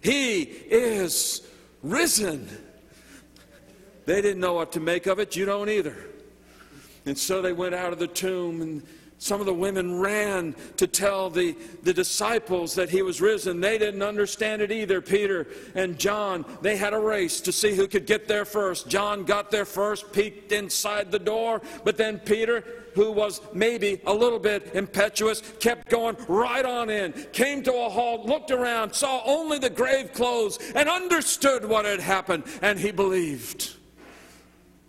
He 0.02 0.42
is 0.42 1.42
risen. 1.82 2.65
They 4.06 4.22
didn't 4.22 4.40
know 4.40 4.54
what 4.54 4.72
to 4.72 4.80
make 4.80 5.06
of 5.06 5.18
it. 5.18 5.36
You 5.36 5.44
don't 5.44 5.68
either. 5.68 5.96
And 7.04 7.18
so 7.18 7.42
they 7.42 7.52
went 7.52 7.74
out 7.74 7.92
of 7.92 7.98
the 7.98 8.08
tomb 8.08 8.62
and 8.62 8.82
some 9.18 9.40
of 9.40 9.46
the 9.46 9.54
women 9.54 9.98
ran 9.98 10.54
to 10.76 10.86
tell 10.86 11.30
the, 11.30 11.56
the 11.82 11.94
disciples 11.94 12.74
that 12.74 12.90
he 12.90 13.00
was 13.00 13.20
risen. 13.20 13.60
They 13.60 13.78
didn't 13.78 14.02
understand 14.02 14.60
it 14.60 14.70
either. 14.70 15.00
Peter 15.00 15.46
and 15.74 15.98
John, 15.98 16.44
they 16.60 16.76
had 16.76 16.92
a 16.92 16.98
race 16.98 17.40
to 17.42 17.52
see 17.52 17.74
who 17.74 17.88
could 17.88 18.06
get 18.06 18.28
there 18.28 18.44
first. 18.44 18.88
John 18.88 19.24
got 19.24 19.50
there 19.50 19.64
first, 19.64 20.12
peeked 20.12 20.52
inside 20.52 21.10
the 21.10 21.18
door, 21.18 21.62
but 21.82 21.96
then 21.96 22.18
Peter, 22.18 22.62
who 22.94 23.10
was 23.10 23.40
maybe 23.54 24.02
a 24.04 24.12
little 24.12 24.38
bit 24.38 24.74
impetuous, 24.74 25.42
kept 25.60 25.88
going 25.88 26.16
right 26.28 26.64
on 26.66 26.90
in, 26.90 27.12
came 27.32 27.62
to 27.62 27.72
a 27.72 27.88
halt, 27.88 28.26
looked 28.26 28.50
around, 28.50 28.92
saw 28.92 29.22
only 29.24 29.58
the 29.58 29.70
grave 29.70 30.12
clothes, 30.12 30.58
and 30.74 30.90
understood 30.90 31.64
what 31.64 31.86
had 31.86 32.00
happened, 32.00 32.44
and 32.60 32.78
he 32.78 32.90
believed. 32.90 33.76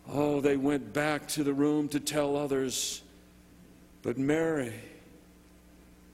Oh, 0.10 0.40
they 0.40 0.58
went 0.58 0.94
back 0.94 1.28
to 1.30 1.44
the 1.44 1.54
room 1.54 1.90
to 1.90 2.00
tell 2.00 2.36
others. 2.38 3.02
But 4.04 4.18
Mary 4.18 4.74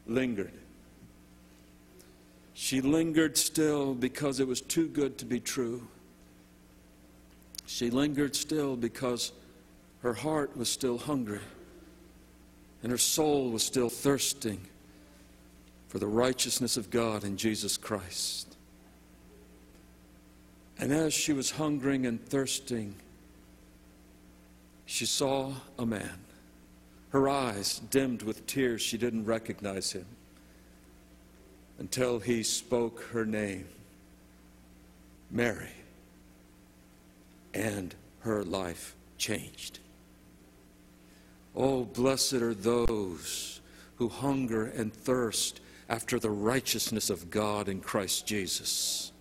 lingered. 0.08 0.54
She 2.54 2.82
lingered 2.82 3.38
still 3.38 3.94
because 3.94 4.40
it 4.40 4.48
was 4.48 4.62
too 4.62 4.88
good 4.88 5.18
to 5.20 5.26
be 5.26 5.40
true. 5.40 5.88
She 7.66 7.90
lingered 7.90 8.36
still 8.36 8.76
because 8.76 9.32
her 10.02 10.14
heart 10.14 10.56
was 10.58 10.70
still 10.70 10.98
hungry 10.98 11.40
and 12.84 12.92
her 12.92 12.98
soul 12.98 13.50
was 13.50 13.64
still 13.64 13.90
thirsting 13.90 14.60
for 15.88 16.00
the 16.00 16.08
righteousness 16.08 16.76
of 16.76 16.90
God 16.90 17.24
in 17.24 17.38
Jesus 17.38 17.78
Christ. 17.78 18.58
And 20.78 20.92
as 20.92 21.14
she 21.14 21.32
was 21.32 21.52
hungering 21.52 22.06
and 22.06 22.24
thirsting, 22.24 22.96
she 24.94 25.08
saw 25.08 25.52
a 25.80 25.86
man. 25.88 26.20
Her 27.10 27.28
eyes 27.28 27.82
dimmed 27.90 28.22
with 28.22 28.46
tears, 28.46 28.80
she 28.80 28.96
didn't 28.96 29.26
recognize 29.26 29.92
him 29.92 30.06
until 31.80 32.20
he 32.20 32.44
spoke 32.44 33.02
her 33.12 33.26
name, 33.26 33.66
Mary, 35.32 35.72
and 37.56 37.96
her 38.20 38.44
life 38.44 38.96
changed. 39.18 39.80
Oh, 41.56 41.86
blessed 41.86 42.34
are 42.34 42.54
those 42.54 43.62
who 43.96 44.10
hunger 44.10 44.66
and 44.66 44.94
thirst 44.94 45.60
after 45.90 46.20
the 46.20 46.30
righteousness 46.30 47.10
of 47.10 47.32
God 47.32 47.68
in 47.68 47.80
Christ 47.80 48.28
Jesus. 48.28 49.12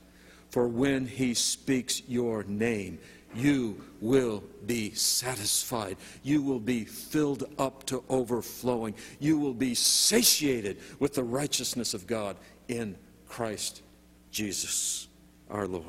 For 0.51 0.69
when 0.69 1.07
he 1.07 1.33
speaks 1.33 2.03
your 2.07 2.43
name, 2.43 2.99
you 3.35 3.81
will 4.01 4.43
be 4.67 4.93
satisfied. 4.93 5.97
You 6.23 6.43
will 6.43 6.61
be 6.61 6.85
filled 6.85 7.45
up 7.59 7.85
to 7.87 8.03
overflowing. 8.09 8.95
You 9.21 9.39
will 9.39 9.55
be 9.55 9.75
satiated 9.75 10.79
with 10.99 11.15
the 11.15 11.25
righteousness 11.25 11.95
of 11.95 12.07
God 12.07 12.37
in 12.69 12.97
Christ 13.29 13.83
Jesus 14.31 15.09
our 15.51 15.67
Lord. 15.67 15.85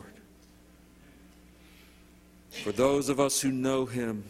For 2.63 2.71
those 2.71 3.09
of 3.09 3.19
us 3.19 3.41
who 3.41 3.51
know 3.51 3.85
Him, 3.85 4.23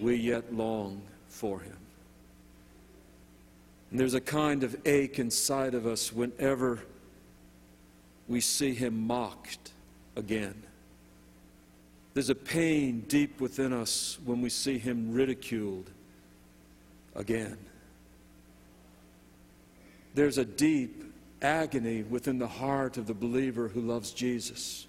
we 0.00 0.16
yet 0.16 0.52
long 0.52 1.00
for 1.28 1.60
Him. 1.60 1.76
And 3.90 4.00
there's 4.00 4.14
a 4.14 4.20
kind 4.20 4.64
of 4.64 4.74
ache 4.86 5.18
inside 5.18 5.74
of 5.74 5.86
us 5.86 6.12
whenever 6.12 6.80
we 8.26 8.40
see 8.40 8.74
Him 8.74 9.06
mocked 9.06 9.70
again. 10.16 10.62
There's 12.14 12.30
a 12.30 12.34
pain 12.34 13.04
deep 13.08 13.40
within 13.40 13.72
us 13.72 14.18
when 14.24 14.42
we 14.42 14.50
see 14.50 14.78
him 14.78 15.12
ridiculed 15.12 15.90
again. 17.14 17.56
There's 20.14 20.36
a 20.36 20.44
deep 20.44 21.04
agony 21.40 22.02
within 22.02 22.38
the 22.38 22.48
heart 22.48 22.98
of 22.98 23.06
the 23.06 23.14
believer 23.14 23.68
who 23.68 23.80
loves 23.80 24.10
Jesus. 24.10 24.86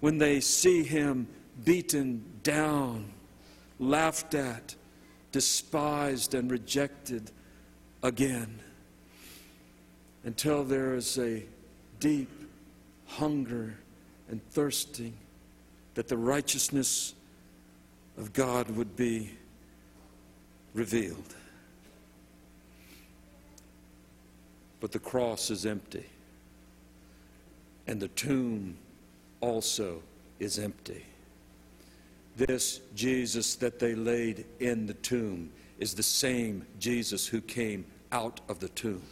When 0.00 0.18
they 0.18 0.40
see 0.40 0.82
him 0.82 1.28
beaten 1.62 2.24
down, 2.42 3.12
laughed 3.78 4.34
at, 4.34 4.74
despised, 5.30 6.34
and 6.34 6.50
rejected 6.50 7.30
again, 8.02 8.60
until 10.24 10.64
there 10.64 10.94
is 10.94 11.18
a 11.18 11.44
deep 12.00 12.30
hunger 13.06 13.76
and 14.28 14.42
thirsting 14.50 15.14
that 15.94 16.08
the 16.08 16.16
righteousness 16.16 17.14
of 18.18 18.32
God 18.32 18.68
would 18.70 18.96
be 18.96 19.30
revealed. 20.74 21.34
But 24.80 24.92
the 24.92 24.98
cross 24.98 25.50
is 25.50 25.64
empty, 25.64 26.04
and 27.86 28.00
the 28.00 28.08
tomb 28.08 28.76
also 29.40 30.02
is 30.38 30.58
empty. 30.58 31.04
This 32.36 32.80
Jesus 32.94 33.54
that 33.56 33.78
they 33.78 33.94
laid 33.94 34.44
in 34.60 34.86
the 34.86 34.94
tomb 34.94 35.50
is 35.78 35.94
the 35.94 36.02
same 36.02 36.66
Jesus 36.78 37.26
who 37.26 37.40
came 37.40 37.84
out 38.12 38.40
of 38.48 38.58
the 38.58 38.68
tomb. 38.70 39.02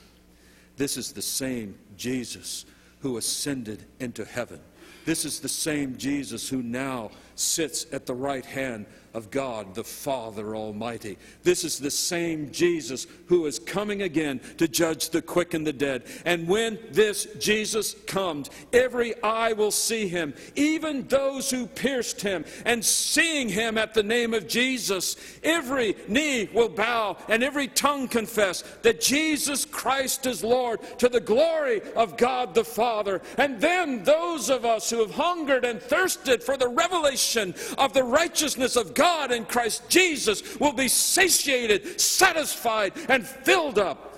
This 0.76 0.96
is 0.96 1.12
the 1.12 1.22
same 1.22 1.76
Jesus 1.96 2.64
who 3.00 3.16
ascended 3.16 3.84
into 4.00 4.24
heaven. 4.24 4.60
This 5.04 5.24
is 5.24 5.40
the 5.40 5.48
same 5.48 5.96
Jesus 5.96 6.48
who 6.48 6.62
now 6.62 7.10
sits 7.42 7.86
at 7.92 8.06
the 8.06 8.14
right 8.14 8.44
hand 8.44 8.86
of 9.14 9.30
God 9.30 9.74
the 9.74 9.84
Father 9.84 10.56
Almighty. 10.56 11.18
This 11.42 11.64
is 11.64 11.78
the 11.78 11.90
same 11.90 12.50
Jesus 12.50 13.06
who 13.26 13.46
is 13.46 13.58
coming 13.58 14.02
again 14.02 14.40
to 14.56 14.66
judge 14.66 15.10
the 15.10 15.20
quick 15.20 15.54
and 15.54 15.66
the 15.66 15.72
dead. 15.72 16.04
And 16.24 16.48
when 16.48 16.78
this 16.90 17.26
Jesus 17.38 17.94
comes, 18.06 18.48
every 18.72 19.20
eye 19.22 19.52
will 19.52 19.70
see 19.70 20.08
him, 20.08 20.34
even 20.54 21.06
those 21.08 21.50
who 21.50 21.66
pierced 21.66 22.22
him. 22.22 22.44
And 22.64 22.84
seeing 22.84 23.48
him 23.48 23.76
at 23.76 23.94
the 23.94 24.02
name 24.02 24.32
of 24.34 24.48
Jesus, 24.48 25.16
every 25.42 25.94
knee 26.08 26.48
will 26.52 26.70
bow 26.70 27.16
and 27.28 27.42
every 27.42 27.68
tongue 27.68 28.08
confess 28.08 28.62
that 28.82 29.00
Jesus 29.00 29.64
Christ 29.64 30.26
is 30.26 30.42
Lord 30.42 30.80
to 30.98 31.08
the 31.08 31.20
glory 31.20 31.82
of 31.96 32.16
God 32.16 32.54
the 32.54 32.64
Father. 32.64 33.20
And 33.36 33.60
then 33.60 34.04
those 34.04 34.48
of 34.48 34.64
us 34.64 34.88
who 34.88 35.00
have 35.00 35.10
hungered 35.10 35.64
and 35.64 35.82
thirsted 35.82 36.42
for 36.42 36.56
the 36.56 36.68
revelation 36.68 37.31
of 37.36 37.92
the 37.92 38.04
righteousness 38.04 38.76
of 38.76 38.94
God 38.94 39.02
God 39.02 39.32
in 39.32 39.44
Christ 39.44 39.88
Jesus 39.88 40.58
will 40.58 40.72
be 40.72 40.88
satiated, 40.88 42.00
satisfied, 42.00 42.92
and 43.08 43.26
filled 43.26 43.78
up 43.78 44.16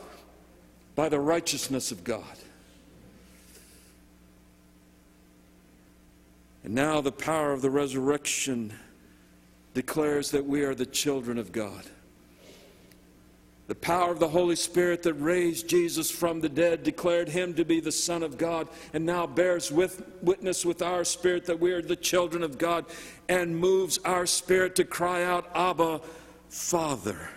by 0.94 1.09
the 1.09 1.18
righteousness 1.18 1.90
of 1.90 2.05
God. 2.05 2.37
And 6.62 6.74
now 6.74 7.00
the 7.00 7.12
power 7.12 7.53
of 7.53 7.62
the 7.62 7.70
resurrection 7.70 8.72
declares 9.74 10.31
that 10.31 10.46
we 10.46 10.62
are 10.62 10.74
the 10.74 10.87
children 10.87 11.38
of 11.38 11.50
God. 11.50 11.85
The 13.66 13.74
power 13.74 14.12
of 14.12 14.20
the 14.20 14.29
Holy 14.29 14.57
Spirit 14.57 15.03
that 15.05 15.14
raised 15.14 15.68
Jesus 15.68 16.11
from 16.11 16.40
the 16.40 16.50
dead 16.50 16.83
declared 16.83 17.31
him 17.31 17.55
to 17.55 17.64
be 17.64 17.81
the 17.81 17.92
Son 17.92 18.22
of 18.22 18.37
God 18.37 18.68
and 18.92 19.07
now 19.07 19.27
bears 19.27 19.72
with, 19.72 20.03
witness 20.20 20.66
with 20.66 20.83
our 20.83 21.03
spirit 21.03 21.46
that 21.46 21.61
we 21.61 21.72
are 21.72 21.81
the 21.81 21.96
children 21.96 22.42
of 22.42 22.59
God 22.59 22.85
and 23.29 23.57
moves 23.57 23.98
our 24.05 24.27
spirit 24.27 24.77
to 24.77 24.85
cry 24.85 25.24
out, 25.24 25.50
Abba, 25.55 26.03
Father. 26.50 27.31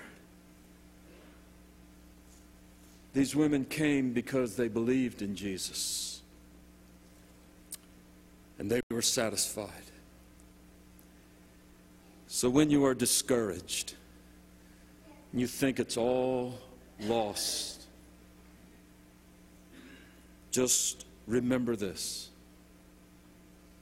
These 3.14 3.34
women 3.36 3.64
came 3.64 4.12
because 4.12 4.58
they 4.58 4.68
believed 4.68 5.22
in 5.22 5.36
Jesus 5.36 6.22
and 8.60 8.70
they 8.70 8.82
were 8.92 9.02
satisfied. 9.02 9.72
So 12.28 12.50
when 12.50 12.70
you 12.70 12.86
are 12.86 12.94
discouraged, 12.94 13.96
and 15.32 15.42
you 15.42 15.48
think 15.48 15.80
it's 15.80 15.98
all 15.98 16.58
lost, 17.02 17.84
just 20.52 21.06
remember 21.28 21.76
this 21.76 22.30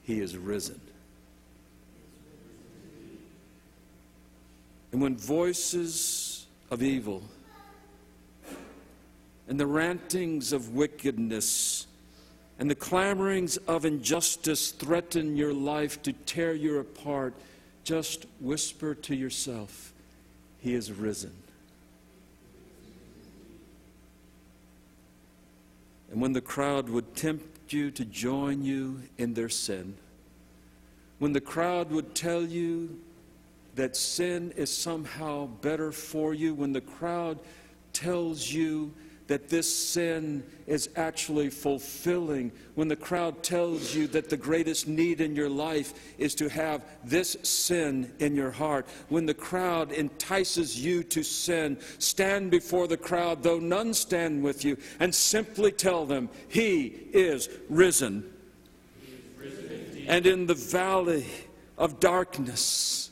He 0.03 0.19
is 0.19 0.37
risen. 0.37 0.81
And 4.91 5.01
when 5.01 5.17
voices 5.17 6.45
of 6.71 6.81
evil 6.81 7.21
and 9.47 9.59
the 9.59 9.67
rantings 9.67 10.53
of 10.53 10.73
wickedness 10.73 11.87
and 12.57 12.69
the 12.69 12.75
clamorings 12.75 13.57
of 13.67 13.83
injustice 13.83 14.71
threaten 14.71 15.35
your 15.35 15.53
life 15.53 16.01
to 16.03 16.13
tear 16.13 16.53
you 16.53 16.79
apart, 16.79 17.33
just 17.83 18.25
whisper 18.39 18.95
to 18.95 19.15
yourself, 19.15 19.93
He 20.65 20.73
is 20.73 20.91
risen. 20.91 21.31
And 26.11 26.19
when 26.19 26.33
the 26.33 26.41
crowd 26.41 26.89
would 26.89 27.15
tempt 27.15 27.71
you 27.71 27.91
to 27.91 28.03
join 28.03 28.63
you 28.63 29.03
in 29.19 29.35
their 29.35 29.47
sin, 29.47 29.95
when 31.19 31.33
the 31.33 31.39
crowd 31.39 31.91
would 31.91 32.15
tell 32.15 32.41
you 32.41 32.99
that 33.75 33.95
sin 33.95 34.53
is 34.57 34.75
somehow 34.75 35.45
better 35.45 35.91
for 35.91 36.33
you, 36.33 36.55
when 36.55 36.73
the 36.73 36.81
crowd 36.81 37.37
tells 37.93 38.51
you 38.51 38.91
that 39.27 39.49
this 39.49 39.73
sin 39.73 40.43
is 40.67 40.89
actually 40.95 41.49
fulfilling, 41.49 42.51
when 42.75 42.87
the 42.87 42.95
crowd 42.95 43.43
tells 43.43 43.95
you 43.95 44.07
that 44.07 44.29
the 44.29 44.37
greatest 44.37 44.87
need 44.87 45.21
in 45.21 45.35
your 45.35 45.49
life 45.49 45.93
is 46.17 46.35
to 46.35 46.49
have 46.49 46.85
this 47.03 47.35
sin 47.43 48.11
in 48.19 48.35
your 48.35 48.51
heart, 48.51 48.87
when 49.09 49.25
the 49.25 49.33
crowd 49.33 49.91
entices 49.91 50.83
you 50.83 51.03
to 51.03 51.23
sin, 51.23 51.77
stand 51.97 52.51
before 52.51 52.87
the 52.87 52.97
crowd, 52.97 53.41
though 53.41 53.59
none 53.59 53.93
stand 53.93 54.43
with 54.43 54.63
you, 54.63 54.77
and 54.99 55.13
simply 55.13 55.71
tell 55.71 56.05
them, 56.05 56.29
He 56.47 56.85
is 57.13 57.49
risen. 57.69 58.31
He 59.01 59.13
is 59.13 59.19
risen 59.39 60.05
and 60.07 60.25
in 60.25 60.45
the 60.45 60.53
valley 60.53 61.25
of 61.77 61.99
darkness, 61.99 63.11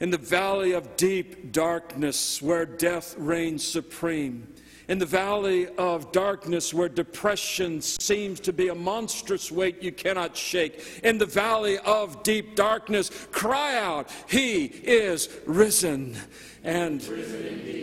in 0.00 0.10
the 0.10 0.18
valley 0.18 0.72
of 0.72 0.96
deep 0.96 1.50
darkness 1.50 2.40
where 2.40 2.64
death 2.66 3.14
reigns 3.18 3.66
supreme, 3.66 4.46
in 4.88 4.98
the 4.98 5.06
valley 5.06 5.68
of 5.76 6.10
darkness 6.12 6.72
where 6.72 6.88
depression 6.88 7.80
seems 7.80 8.40
to 8.40 8.52
be 8.52 8.68
a 8.68 8.74
monstrous 8.74 9.52
weight 9.52 9.82
you 9.82 9.92
cannot 9.92 10.36
shake, 10.36 11.00
in 11.04 11.18
the 11.18 11.26
valley 11.26 11.78
of 11.78 12.22
deep 12.22 12.56
darkness, 12.56 13.10
cry 13.30 13.76
out, 13.76 14.10
He 14.28 14.64
is 14.64 15.28
risen. 15.46 16.16
And, 16.64 17.02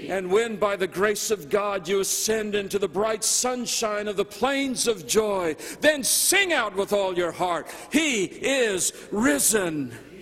and 0.09 0.29
when 0.31 0.57
by 0.57 0.75
the 0.75 0.87
grace 0.87 1.31
of 1.31 1.49
God 1.49 1.87
you 1.87 2.01
ascend 2.01 2.55
into 2.55 2.77
the 2.77 2.87
bright 2.87 3.23
sunshine 3.23 4.07
of 4.07 4.17
the 4.17 4.25
plains 4.25 4.87
of 4.87 5.07
joy, 5.07 5.55
then 5.81 6.03
sing 6.03 6.53
out 6.53 6.75
with 6.75 6.91
all 6.91 7.17
your 7.17 7.31
heart, 7.31 7.67
He 7.91 8.25
is 8.25 8.91
risen. 9.11 9.91
He 9.91 9.91
is 9.91 9.91
risen 9.91 10.14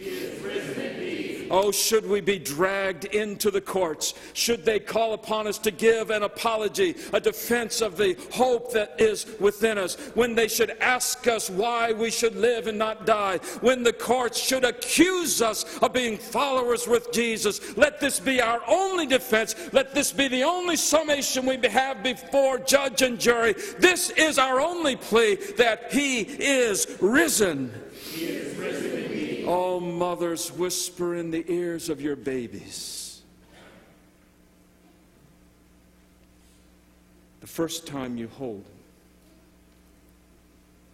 Oh, 1.56 1.70
should 1.72 2.10
we 2.10 2.20
be 2.20 2.40
dragged 2.40 3.06
into 3.06 3.52
the 3.52 3.62
courts? 3.62 4.16
Should 4.34 4.66
they 4.66 4.80
call 4.80 5.14
upon 5.14 5.46
us 5.46 5.60
to 5.60 5.70
give 5.70 6.10
an 6.10 6.24
apology, 6.24 6.96
a 7.14 7.20
defense 7.20 7.80
of 7.80 7.96
the 7.96 8.18
hope 8.32 8.74
that 8.74 8.96
is 8.98 9.28
within 9.40 9.78
us? 9.78 9.94
When 10.16 10.34
they 10.34 10.48
should 10.48 10.72
ask 10.82 11.28
us 11.28 11.52
why 11.52 11.92
we 11.92 12.10
should 12.10 12.36
live 12.36 12.66
and 12.66 12.80
not 12.80 13.06
die? 13.06 13.38
When 13.62 13.84
the 13.84 13.94
courts 13.94 14.40
should 14.40 14.66
accuse 14.66 15.44
us 15.44 15.78
of 15.78 15.94
being 15.94 16.18
followers 16.18 16.88
with 16.88 17.12
Jesus? 17.12 17.78
Let 17.78 18.00
this 18.00 18.20
be 18.20 18.42
our 18.42 18.64
only 18.68 19.06
defense. 19.06 19.56
Let 19.72 19.94
this 19.94 20.12
be 20.12 20.28
the 20.28 20.44
only 20.44 20.76
summation 20.76 21.46
we 21.46 21.60
have 21.70 22.02
before 22.02 22.58
judge 22.58 23.04
and 23.04 23.20
jury. 23.20 23.54
This 23.78 24.10
is 24.10 24.40
our 24.40 24.60
only 24.60 24.96
plea 24.96 25.36
that 25.58 25.94
He 25.94 26.22
is 26.22 26.98
risen. 27.00 27.72
He 28.10 28.26
is 28.26 28.58
risen. 28.58 28.93
Oh, 29.46 29.80
mothers, 29.80 30.52
whisper 30.52 31.16
in 31.16 31.32
the 31.32 31.44
ears 31.52 31.90
of 31.90 32.02
your 32.02 32.16
babies. 32.16 33.22
The 37.42 37.48
first 37.48 37.86
time 37.86 38.18
you 38.18 38.28
hold 38.28 38.64
him, 38.64 38.80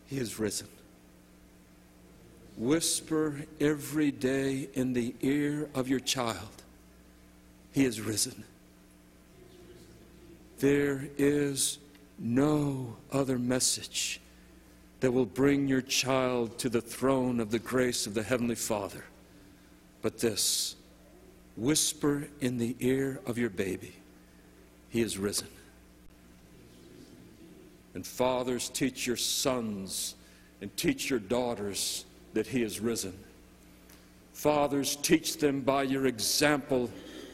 he 0.08 0.18
is 0.18 0.40
risen. 0.40 0.68
Whisper 2.58 3.46
every 3.62 4.12
day 4.12 4.68
in 4.74 4.94
the 4.94 5.14
ear 5.22 5.70
of 5.76 5.88
your 5.88 6.00
child, 6.00 6.64
he 7.72 7.86
is 7.86 8.02
risen. 8.02 8.44
There 10.60 11.08
is 11.18 11.78
no 12.18 12.98
other 13.12 13.40
message 13.40 14.20
that 15.00 15.12
will 15.12 15.26
bring 15.26 15.68
your 15.68 15.82
child 15.82 16.58
to 16.60 16.70
the 16.70 16.82
throne 16.82 17.40
of 17.40 17.52
the 17.52 17.60
grace 17.60 18.06
of 18.06 18.14
the 18.14 18.24
Heavenly 18.24 18.56
Father. 18.56 19.04
But 20.02 20.20
this 20.20 20.76
whisper 21.56 22.28
in 22.42 22.58
the 22.58 22.76
ear 22.80 23.20
of 23.26 23.38
your 23.38 23.50
baby, 23.50 23.94
He 24.90 25.02
is 25.02 25.18
risen. 25.18 25.48
And 27.94 28.06
fathers, 28.06 28.70
teach 28.70 29.08
your 29.08 29.18
sons 29.18 30.16
and 30.62 30.76
teach 30.78 31.10
your 31.10 31.20
daughters 31.20 32.06
that 32.34 32.48
He 32.48 32.62
is 32.62 32.80
risen. 32.80 33.18
Fathers, 34.34 34.96
teach 34.98 35.38
them 35.38 35.62
by 35.62 35.84
your 35.84 36.06
example 36.06 36.90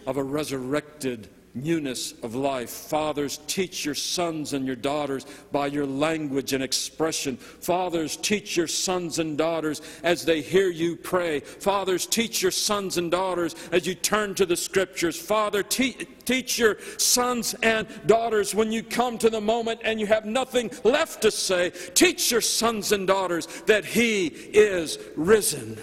of 0.08 0.18
a 0.18 0.24
resurrected 0.24 1.28
newness 1.56 2.14
of 2.22 2.36
life. 2.36 2.70
Fathers, 2.70 3.40
teach 3.48 3.86
your 3.86 3.96
sons 3.96 4.54
and 4.54 4.68
your 4.68 4.76
daughters 4.76 5.26
by 5.52 5.68
your 5.68 5.86
language 5.86 6.54
and 6.54 6.64
expression. 6.64 7.38
Fathers, 7.38 8.18
teach 8.18 8.58
your 8.58 8.68
sons 8.68 9.20
and 9.20 9.38
daughters 9.38 9.82
as 10.04 10.26
they 10.26 10.42
hear 10.42 10.70
you 10.70 10.96
pray. 10.96 11.40
Fathers, 11.40 12.06
teach 12.06 12.42
your 12.42 12.52
sons 12.52 12.98
and 12.98 13.10
daughters 13.10 13.56
as 13.72 13.88
you 13.88 13.96
turn 13.96 14.36
to 14.36 14.46
the 14.46 14.58
scriptures. 14.58 15.18
Father, 15.18 15.64
te- 15.64 16.06
teach 16.26 16.60
your 16.60 16.78
sons 16.98 17.56
and 17.64 17.88
daughters 18.06 18.54
when 18.54 18.72
you 18.72 18.84
come 18.84 19.18
to 19.18 19.30
the 19.30 19.42
moment 19.42 19.80
and 19.84 20.00
you 20.00 20.06
have 20.06 20.26
nothing 20.26 20.70
left 20.84 21.22
to 21.22 21.32
say. 21.32 21.70
Teach 21.94 22.32
your 22.32 22.42
sons 22.42 22.92
and 22.92 23.08
daughters 23.08 23.48
that 23.66 23.86
He 23.86 24.28
is 24.28 25.00
risen. 25.16 25.78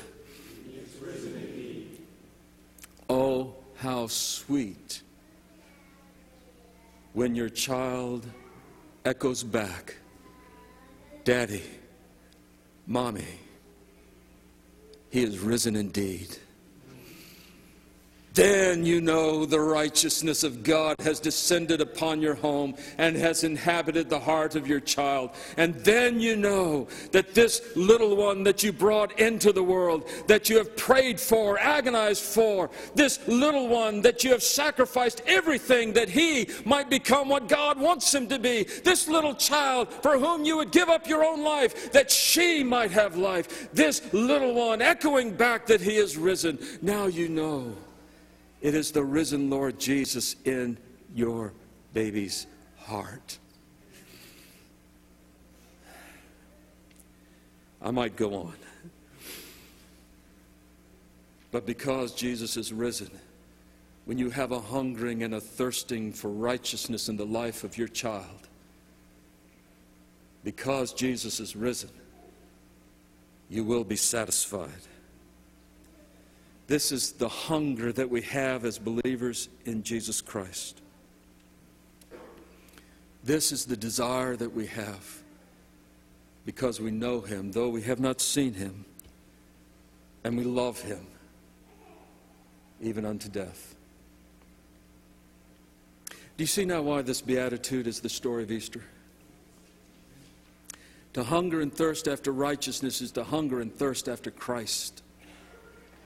He 0.70 0.78
is 0.78 0.96
risen 1.00 1.98
oh, 3.08 3.54
how 3.76 4.06
sweet 4.06 5.02
when 7.12 7.34
your 7.34 7.48
child 7.48 8.26
echoes 9.04 9.42
back, 9.42 9.96
Daddy, 11.24 11.62
Mommy, 12.86 13.38
He 15.10 15.22
is 15.22 15.38
risen 15.38 15.76
indeed 15.76 16.28
then 18.34 18.86
you 18.86 19.00
know 19.00 19.44
the 19.44 19.60
righteousness 19.60 20.42
of 20.42 20.62
God 20.62 20.96
has 21.00 21.20
descended 21.20 21.80
upon 21.80 22.22
your 22.22 22.34
home 22.34 22.74
and 22.98 23.16
has 23.16 23.44
inhabited 23.44 24.08
the 24.08 24.18
heart 24.18 24.54
of 24.54 24.66
your 24.66 24.80
child. 24.80 25.30
And 25.56 25.74
then 25.76 26.20
you 26.20 26.36
know 26.36 26.88
that 27.10 27.34
this 27.34 27.62
little 27.76 28.16
one 28.16 28.42
that 28.44 28.62
you 28.62 28.72
brought 28.72 29.18
into 29.18 29.52
the 29.52 29.62
world, 29.62 30.08
that 30.28 30.48
you 30.48 30.56
have 30.58 30.76
prayed 30.76 31.20
for, 31.20 31.58
agonized 31.58 32.22
for, 32.22 32.70
this 32.94 33.26
little 33.28 33.68
one 33.68 34.00
that 34.02 34.24
you 34.24 34.30
have 34.30 34.42
sacrificed 34.42 35.22
everything 35.26 35.92
that 35.92 36.08
he 36.08 36.48
might 36.64 36.88
become 36.88 37.28
what 37.28 37.48
God 37.48 37.78
wants 37.78 38.14
him 38.14 38.28
to 38.28 38.38
be, 38.38 38.64
this 38.84 39.08
little 39.08 39.34
child 39.34 39.92
for 40.02 40.18
whom 40.18 40.44
you 40.44 40.56
would 40.56 40.72
give 40.72 40.88
up 40.88 41.06
your 41.06 41.24
own 41.24 41.42
life, 41.42 41.92
that 41.92 42.10
she 42.10 42.64
might 42.64 42.90
have 42.90 43.16
life, 43.16 43.72
this 43.72 44.12
little 44.12 44.54
one 44.54 44.80
echoing 44.80 45.32
back 45.32 45.66
that 45.66 45.80
he 45.80 45.96
is 45.96 46.16
risen. 46.16 46.58
Now 46.80 47.06
you 47.06 47.28
know. 47.28 47.74
It 48.62 48.76
is 48.76 48.92
the 48.92 49.02
risen 49.02 49.50
Lord 49.50 49.78
Jesus 49.80 50.36
in 50.44 50.78
your 51.12 51.52
baby's 51.92 52.46
heart. 52.78 53.38
I 57.82 57.90
might 57.90 58.14
go 58.14 58.34
on. 58.34 58.54
But 61.50 61.66
because 61.66 62.14
Jesus 62.14 62.56
is 62.56 62.72
risen, 62.72 63.10
when 64.04 64.16
you 64.16 64.30
have 64.30 64.52
a 64.52 64.60
hungering 64.60 65.24
and 65.24 65.34
a 65.34 65.40
thirsting 65.40 66.12
for 66.12 66.30
righteousness 66.30 67.08
in 67.08 67.16
the 67.16 67.26
life 67.26 67.64
of 67.64 67.76
your 67.76 67.88
child, 67.88 68.48
because 70.44 70.92
Jesus 70.92 71.40
is 71.40 71.56
risen, 71.56 71.90
you 73.50 73.64
will 73.64 73.84
be 73.84 73.96
satisfied. 73.96 74.70
This 76.66 76.92
is 76.92 77.12
the 77.12 77.28
hunger 77.28 77.92
that 77.92 78.08
we 78.08 78.22
have 78.22 78.64
as 78.64 78.78
believers 78.78 79.48
in 79.64 79.82
Jesus 79.82 80.20
Christ. 80.20 80.80
This 83.24 83.52
is 83.52 83.64
the 83.64 83.76
desire 83.76 84.36
that 84.36 84.52
we 84.52 84.66
have 84.66 85.22
because 86.44 86.80
we 86.80 86.90
know 86.90 87.20
Him, 87.20 87.52
though 87.52 87.68
we 87.68 87.82
have 87.82 88.00
not 88.00 88.20
seen 88.20 88.54
Him, 88.54 88.84
and 90.24 90.36
we 90.36 90.44
love 90.44 90.80
Him 90.82 91.06
even 92.80 93.04
unto 93.04 93.28
death. 93.28 93.74
Do 96.08 96.42
you 96.42 96.46
see 96.46 96.64
now 96.64 96.82
why 96.82 97.02
this 97.02 97.20
beatitude 97.20 97.86
is 97.86 98.00
the 98.00 98.08
story 98.08 98.42
of 98.42 98.50
Easter? 98.50 98.82
To 101.12 101.22
hunger 101.22 101.60
and 101.60 101.72
thirst 101.72 102.08
after 102.08 102.32
righteousness 102.32 103.00
is 103.00 103.12
to 103.12 103.24
hunger 103.24 103.60
and 103.60 103.72
thirst 103.72 104.08
after 104.08 104.30
Christ. 104.30 105.02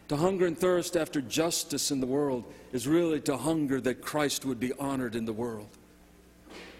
To 0.08 0.16
hunger 0.16 0.46
and 0.46 0.56
thirst 0.56 0.96
after 0.96 1.20
justice 1.20 1.90
in 1.90 2.00
the 2.00 2.06
world 2.06 2.44
is 2.72 2.86
really 2.86 3.20
to 3.22 3.36
hunger 3.36 3.80
that 3.80 4.02
Christ 4.02 4.44
would 4.44 4.60
be 4.60 4.72
honored 4.74 5.16
in 5.16 5.24
the 5.24 5.32
world. 5.32 5.68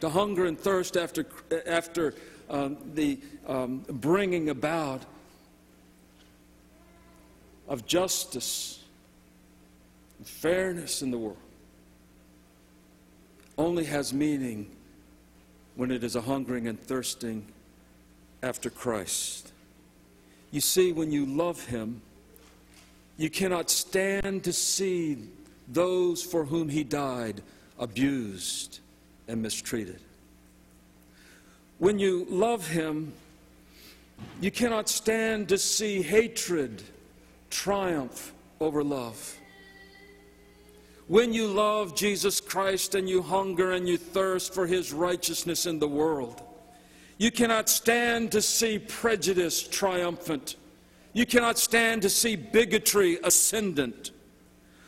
To 0.01 0.09
hunger 0.09 0.47
and 0.47 0.59
thirst 0.59 0.97
after, 0.97 1.27
after 1.67 2.15
um, 2.49 2.77
the 2.95 3.19
um, 3.47 3.85
bringing 3.89 4.51
about 4.51 5.03
of 7.69 7.85
justice 7.87 8.85
and 10.19 10.27
fairness 10.27 11.03
in 11.03 11.11
the 11.11 11.19
world 11.19 11.37
only 13.59 13.85
has 13.85 14.13
meaning 14.13 14.71
when 15.75 15.91
it 15.91 16.05
is 16.05 16.15
a 16.15 16.21
hungering 16.21 16.69
and 16.69 16.81
thirsting 16.81 17.45
after 18.43 18.71
Christ. 18.71 19.53
You 20.51 20.61
see, 20.61 20.93
when 20.93 21.11
you 21.11 21.27
love 21.27 21.65
Him, 21.67 22.03
you 23.17 23.31
cannot 23.31 23.71
stand 23.71 24.45
to 24.45 24.53
see 24.53 25.19
those 25.69 26.23
for 26.23 26.45
whom 26.45 26.69
He 26.69 26.85
died 26.85 27.43
abused 27.79 28.81
and 29.29 29.43
mistreated. 29.43 30.01
When 31.79 31.99
you 31.99 32.27
love 32.29 32.67
Him, 32.67 33.13
you 34.41 34.51
cannot 34.51 34.89
stand 34.89 35.49
to 35.49 35.59
see 35.59 36.03
hatred 36.03 36.83
triumph 37.51 38.33
over 38.61 38.83
love. 38.83 39.39
When 41.09 41.33
you 41.33 41.47
love 41.47 41.95
Jesus 41.95 42.41
Christ 42.41 42.95
and 42.95 43.09
you 43.09 43.23
hunger 43.23 43.73
and 43.73 43.89
you 43.89 43.97
thirst 43.97 44.53
for 44.53 44.67
His 44.67 44.93
righteousness 44.93 45.67
in 45.67 45.79
the 45.79 45.89
world, 45.89 46.43
you 47.19 47.31
cannot 47.31 47.69
stand 47.69 48.33
to 48.33 48.43
see 48.43 48.79
prejudice 48.79 49.67
triumphant. 49.67 50.57
You 51.17 51.25
cannot 51.25 51.59
stand 51.59 52.03
to 52.03 52.11
see 52.11 52.37
bigotry 52.37 53.19
ascendant. 53.25 54.11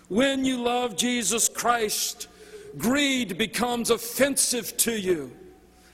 When 0.09 0.45
you 0.45 0.63
love 0.63 0.95
Jesus 0.95 1.49
Christ, 1.49 2.29
greed 2.77 3.39
becomes 3.39 3.89
offensive 3.89 4.77
to 4.77 4.93
you, 4.93 5.33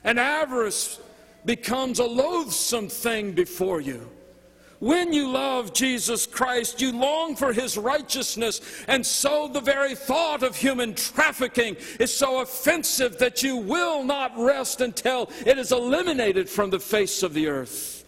and 0.03 0.19
avarice 0.19 0.99
becomes 1.45 2.01
a 2.01 2.05
loathsome 2.05 2.89
thing 2.89 3.31
before 3.31 3.81
you. 3.81 4.11
When 4.81 5.13
you 5.13 5.31
love 5.31 5.73
Jesus 5.73 6.27
Christ, 6.27 6.81
you 6.81 6.91
long 6.91 7.37
for 7.37 7.53
his 7.53 7.79
righteousness, 7.79 8.61
and 8.89 9.07
so 9.07 9.47
the 9.47 9.61
very 9.61 9.95
thought 9.95 10.43
of 10.43 10.57
human 10.57 10.97
trafficking 10.97 11.77
is 12.01 12.13
so 12.13 12.41
offensive 12.41 13.19
that 13.19 13.45
you 13.45 13.57
will 13.57 14.03
not 14.03 14.37
rest 14.37 14.81
until 14.81 15.31
it 15.47 15.59
is 15.59 15.71
eliminated 15.71 16.49
from 16.49 16.71
the 16.71 16.81
face 16.81 17.23
of 17.23 17.35
the 17.35 17.47
earth. 17.47 18.04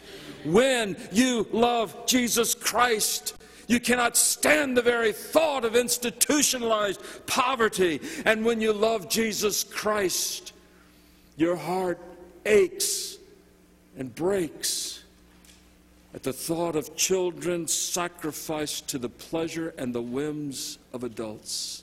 When 0.46 0.96
you 1.10 1.46
love 1.52 2.06
Jesus 2.06 2.54
Christ, 2.54 3.36
you 3.66 3.80
cannot 3.80 4.16
stand 4.16 4.76
the 4.76 4.82
very 4.82 5.12
thought 5.12 5.64
of 5.64 5.74
institutionalized 5.74 7.00
poverty. 7.26 8.00
And 8.24 8.44
when 8.44 8.60
you 8.60 8.72
love 8.72 9.08
Jesus 9.08 9.64
Christ, 9.64 10.52
your 11.36 11.56
heart 11.56 12.00
aches 12.44 13.18
and 13.98 14.14
breaks 14.14 15.02
at 16.14 16.22
the 16.22 16.32
thought 16.32 16.76
of 16.76 16.96
children 16.96 17.66
sacrificed 17.66 18.88
to 18.88 18.98
the 18.98 19.08
pleasure 19.08 19.74
and 19.76 19.94
the 19.94 20.02
whims 20.02 20.78
of 20.92 21.04
adults. 21.04 21.82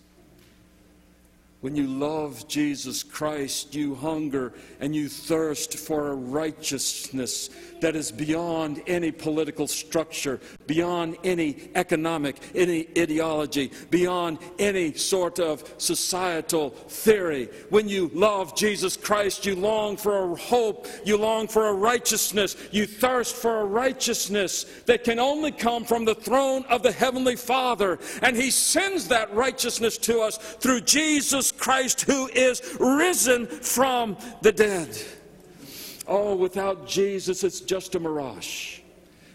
When 1.64 1.78
you 1.78 1.88
love 1.88 2.46
Jesus 2.50 3.04
Christ, 3.04 3.74
you 3.74 3.96
hunger 3.96 4.52
and 4.82 4.94
you 4.94 5.08
thirst 5.08 5.78
for 5.78 6.10
a 6.10 6.14
righteousness 6.14 7.50
that 7.80 7.96
is 7.96 8.12
beyond 8.12 8.82
any 8.86 9.12
political 9.12 9.68
structure, 9.68 10.42
beyond 10.68 11.16
any 11.24 11.70
economic, 11.76 12.36
any 12.54 12.90
ideology, 12.98 13.72
beyond 13.90 14.40
any 14.60 14.94
sort 14.94 15.40
of 15.40 15.64
societal 15.78 16.72
theory. 16.72 17.48
When 17.70 17.88
you 17.88 18.12
love 18.14 18.58
Jesus 18.58 18.98
Christ, 18.98 19.46
you 19.46 19.56
long 19.56 19.96
for 19.96 20.34
a 20.34 20.36
hope, 20.36 20.88
you 21.06 21.16
long 21.16 21.48
for 21.48 21.70
a 21.70 21.74
righteousness, 21.74 22.58
you 22.72 22.86
thirst 22.86 23.38
for 23.38 23.62
a 23.62 23.66
righteousness 23.66 24.66
that 24.86 25.06
can 25.06 25.18
only 25.18 25.54
come 25.54 25.86
from 25.86 26.04
the 26.04 26.16
throne 26.16 26.66
of 26.70 26.84
the 26.84 26.92
Heavenly 26.92 27.38
Father. 27.38 28.00
And 28.22 28.36
He 28.36 28.52
sends 28.52 29.08
that 29.08 29.34
righteousness 29.34 29.98
to 30.00 30.20
us 30.20 30.36
through 30.38 30.82
Jesus 30.82 31.53
Christ, 31.58 32.02
who 32.02 32.28
is 32.28 32.62
risen 32.80 33.48
from 33.48 34.18
the 34.42 34.52
dead. 34.52 34.98
Oh, 36.08 36.36
without 36.36 36.88
Jesus, 36.88 37.44
it's 37.44 37.62
just 37.62 37.96
a 37.96 38.00
mirage. 38.00 38.80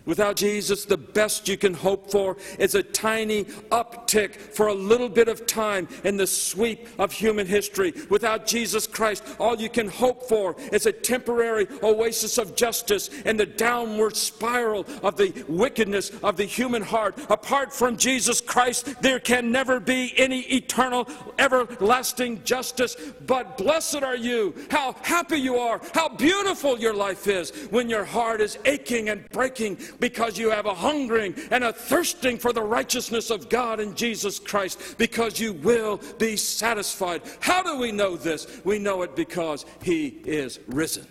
Without 0.08 0.36
Jesus, 0.36 0.86
the 0.86 0.96
best 0.96 1.46
you 1.48 1.58
can 1.58 1.74
hope 1.74 2.10
for 2.10 2.38
is 2.58 2.74
a 2.74 2.82
tiny 2.82 3.44
uptick 3.70 4.34
for 4.34 4.68
a 4.68 4.74
little 4.74 5.10
bit 5.10 5.28
of 5.28 5.46
time 5.46 5.86
in 6.02 6.16
the 6.16 6.26
sweep 6.26 6.88
of 6.98 7.12
human 7.12 7.46
history. 7.46 7.92
Without 8.08 8.46
Jesus 8.46 8.86
Christ, 8.86 9.22
all 9.38 9.60
you 9.60 9.68
can 9.68 9.86
hope 9.86 10.22
for 10.22 10.56
is 10.72 10.86
a 10.86 10.92
temporary 10.92 11.68
oasis 11.82 12.38
of 12.38 12.56
justice 12.56 13.10
in 13.26 13.36
the 13.36 13.44
downward 13.44 14.16
spiral 14.16 14.86
of 15.02 15.18
the 15.18 15.44
wickedness 15.46 16.10
of 16.22 16.38
the 16.38 16.46
human 16.46 16.80
heart. 16.80 17.18
Apart 17.28 17.70
from 17.70 17.98
Jesus 17.98 18.40
Christ, 18.40 19.02
there 19.02 19.20
can 19.20 19.52
never 19.52 19.78
be 19.78 20.14
any 20.16 20.40
eternal, 20.40 21.06
everlasting 21.38 22.42
justice. 22.44 22.96
But 23.26 23.58
blessed 23.58 24.02
are 24.02 24.16
you, 24.16 24.54
how 24.70 24.96
happy 25.02 25.36
you 25.36 25.56
are, 25.56 25.82
how 25.92 26.08
beautiful 26.08 26.78
your 26.78 26.94
life 26.94 27.26
is 27.26 27.50
when 27.68 27.90
your 27.90 28.06
heart 28.06 28.40
is 28.40 28.58
aching 28.64 29.10
and 29.10 29.28
breaking 29.28 29.76
because 30.00 30.38
you 30.38 30.50
have 30.50 30.66
a 30.66 30.74
hungering 30.74 31.34
and 31.50 31.64
a 31.64 31.72
thirsting 31.72 32.38
for 32.38 32.52
the 32.52 32.62
righteousness 32.62 33.30
of 33.30 33.48
God 33.48 33.80
in 33.80 33.94
Jesus 33.94 34.38
Christ, 34.38 34.96
because 34.98 35.40
you 35.40 35.52
will 35.52 36.00
be 36.18 36.36
satisfied. 36.36 37.22
How 37.40 37.62
do 37.62 37.78
we 37.78 37.92
know 37.92 38.16
this? 38.16 38.60
We 38.64 38.78
know 38.78 39.02
it 39.02 39.16
because 39.16 39.64
He 39.82 40.08
is 40.24 40.60
risen. 40.66 41.06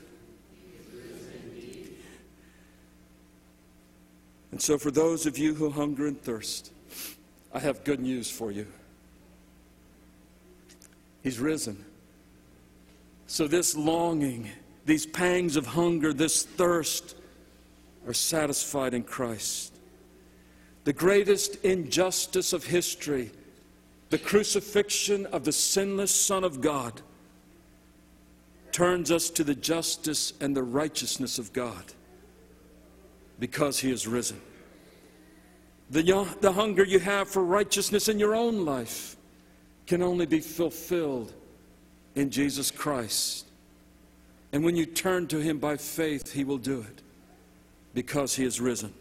And 4.51 4.61
so, 4.61 4.77
for 4.77 4.91
those 4.91 5.25
of 5.25 5.37
you 5.37 5.53
who 5.53 5.69
hunger 5.69 6.07
and 6.07 6.19
thirst, 6.21 6.71
I 7.53 7.59
have 7.59 7.83
good 7.83 7.99
news 7.99 8.29
for 8.29 8.51
you. 8.51 8.65
He's 11.21 11.39
risen. 11.39 11.83
So, 13.27 13.47
this 13.47 13.75
longing, 13.75 14.49
these 14.85 15.05
pangs 15.05 15.57
of 15.57 15.67
hunger, 15.67 16.13
this 16.13 16.43
thirst, 16.43 17.15
are 18.07 18.13
satisfied 18.13 18.93
in 18.93 19.03
Christ. 19.03 19.75
The 20.85 20.93
greatest 20.93 21.55
injustice 21.65 22.53
of 22.53 22.63
history, 22.63 23.31
the 24.09 24.17
crucifixion 24.17 25.25
of 25.27 25.43
the 25.43 25.51
sinless 25.51 26.15
Son 26.15 26.45
of 26.45 26.61
God, 26.61 27.01
turns 28.71 29.11
us 29.11 29.29
to 29.31 29.43
the 29.43 29.55
justice 29.55 30.33
and 30.39 30.55
the 30.55 30.63
righteousness 30.63 31.37
of 31.37 31.51
God 31.51 31.83
because 33.39 33.79
He 33.79 33.91
is 33.91 34.07
risen. 34.07 34.39
The, 35.89 36.03
the 36.41 36.51
hunger 36.51 36.85
you 36.85 36.99
have 36.99 37.27
for 37.27 37.43
righteousness 37.43 38.07
in 38.07 38.19
your 38.19 38.35
own 38.35 38.65
life 38.65 39.17
can 39.85 40.01
only 40.01 40.25
be 40.25 40.39
fulfilled 40.39 41.33
in 42.15 42.29
Jesus 42.29 42.71
Christ. 42.71 43.45
And 44.53 44.63
when 44.63 44.75
you 44.75 44.85
turn 44.85 45.27
to 45.27 45.39
Him 45.39 45.59
by 45.59 45.75
faith, 45.77 46.33
He 46.33 46.43
will 46.43 46.57
do 46.57 46.81
it 46.81 47.03
because 47.97 48.35
he 48.35 48.43
has 48.43 48.61
risen. 48.61 48.93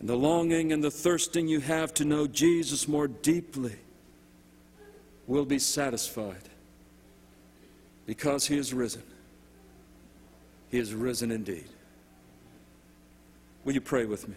And 0.00 0.08
the 0.08 0.16
longing 0.16 0.72
and 0.72 0.82
the 0.82 0.90
thirsting 0.90 1.46
you 1.46 1.60
have 1.60 1.94
to 1.94 2.04
know 2.04 2.26
Jesus 2.26 2.88
more 2.88 3.06
deeply 3.06 3.76
will 5.28 5.44
be 5.44 5.60
satisfied 5.60 6.48
because 8.06 8.48
he 8.48 8.58
is 8.58 8.74
risen. 8.74 9.04
He 10.72 10.78
is 10.78 10.92
risen 10.92 11.30
indeed. 11.30 11.68
Will 13.64 13.74
you 13.74 13.80
pray 13.80 14.04
with 14.04 14.26
me? 14.28 14.34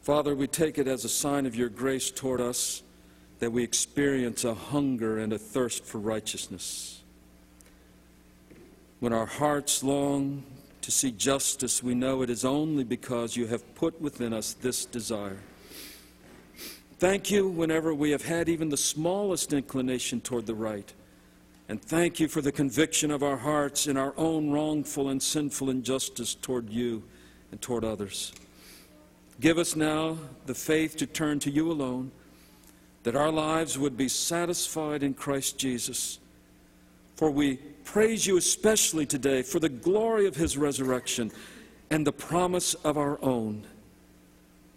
Father, 0.00 0.34
we 0.34 0.46
take 0.46 0.78
it 0.78 0.88
as 0.88 1.04
a 1.04 1.10
sign 1.10 1.44
of 1.44 1.54
your 1.54 1.68
grace 1.68 2.10
toward 2.10 2.40
us 2.40 2.82
that 3.38 3.50
we 3.50 3.62
experience 3.62 4.44
a 4.44 4.54
hunger 4.54 5.18
and 5.18 5.32
a 5.32 5.38
thirst 5.38 5.84
for 5.84 5.98
righteousness. 5.98 7.02
When 9.00 9.12
our 9.12 9.26
hearts 9.26 9.82
long 9.82 10.44
to 10.82 10.90
see 10.90 11.10
justice, 11.10 11.82
we 11.82 11.94
know 11.94 12.22
it 12.22 12.30
is 12.30 12.44
only 12.44 12.84
because 12.84 13.36
you 13.36 13.46
have 13.48 13.74
put 13.74 14.00
within 14.00 14.32
us 14.32 14.54
this 14.54 14.84
desire. 14.84 15.38
Thank 16.98 17.30
you 17.30 17.48
whenever 17.48 17.92
we 17.92 18.12
have 18.12 18.24
had 18.24 18.48
even 18.48 18.68
the 18.68 18.76
smallest 18.76 19.52
inclination 19.52 20.20
toward 20.20 20.46
the 20.46 20.54
right. 20.54 20.90
And 21.68 21.82
thank 21.82 22.20
you 22.20 22.28
for 22.28 22.40
the 22.40 22.52
conviction 22.52 23.10
of 23.10 23.22
our 23.22 23.36
hearts 23.36 23.86
in 23.86 23.96
our 23.96 24.14
own 24.16 24.50
wrongful 24.50 25.08
and 25.08 25.22
sinful 25.22 25.70
injustice 25.70 26.34
toward 26.34 26.70
you 26.70 27.02
and 27.50 27.60
toward 27.60 27.84
others. 27.84 28.32
Give 29.40 29.58
us 29.58 29.74
now 29.74 30.18
the 30.46 30.54
faith 30.54 30.96
to 30.98 31.06
turn 31.06 31.40
to 31.40 31.50
you 31.50 31.70
alone 31.72 32.12
that 33.04 33.14
our 33.14 33.30
lives 33.30 33.78
would 33.78 33.96
be 33.96 34.08
satisfied 34.08 35.02
in 35.02 35.14
Christ 35.14 35.58
Jesus. 35.58 36.18
For 37.16 37.30
we 37.30 37.56
praise 37.84 38.26
you 38.26 38.36
especially 38.36 39.06
today 39.06 39.42
for 39.42 39.60
the 39.60 39.68
glory 39.68 40.26
of 40.26 40.34
his 40.34 40.56
resurrection 40.56 41.30
and 41.90 42.06
the 42.06 42.12
promise 42.12 42.74
of 42.74 42.98
our 42.98 43.22
own. 43.22 43.66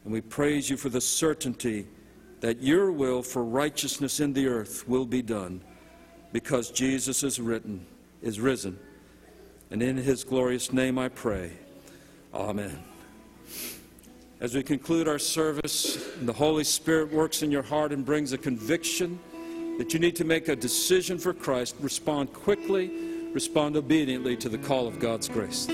And 0.03 0.13
we 0.13 0.21
praise 0.21 0.69
you 0.69 0.77
for 0.77 0.89
the 0.89 1.01
certainty 1.01 1.87
that 2.41 2.61
your 2.61 2.91
will 2.91 3.23
for 3.23 3.43
righteousness 3.43 4.19
in 4.19 4.33
the 4.33 4.47
earth 4.47 4.87
will 4.87 5.05
be 5.05 5.21
done 5.21 5.61
because 6.31 6.69
Jesus 6.69 7.23
is 7.23 7.39
written, 7.39 7.85
is 8.21 8.39
risen. 8.39 8.77
And 9.71 9.81
in 9.81 9.97
his 9.97 10.23
glorious 10.23 10.71
name 10.71 10.99
I 10.99 11.09
pray. 11.09 11.51
Amen. 12.33 12.83
As 14.39 14.53
we 14.53 14.61
conclude 14.61 15.07
our 15.07 15.17
service, 15.17 15.97
the 16.21 16.33
Holy 16.33 16.63
Spirit 16.63 17.11
works 17.11 17.41
in 17.41 17.49
your 17.49 17.63
heart 17.63 17.91
and 17.91 18.05
brings 18.05 18.33
a 18.33 18.37
conviction 18.37 19.17
that 19.79 19.93
you 19.93 19.99
need 19.99 20.15
to 20.17 20.25
make 20.25 20.47
a 20.47 20.55
decision 20.55 21.17
for 21.17 21.33
Christ. 21.33 21.75
Respond 21.79 22.33
quickly, 22.33 22.91
respond 23.33 23.75
obediently 23.75 24.37
to 24.37 24.47
the 24.47 24.59
call 24.59 24.85
of 24.85 24.99
God's 24.99 25.27
grace. 25.27 25.67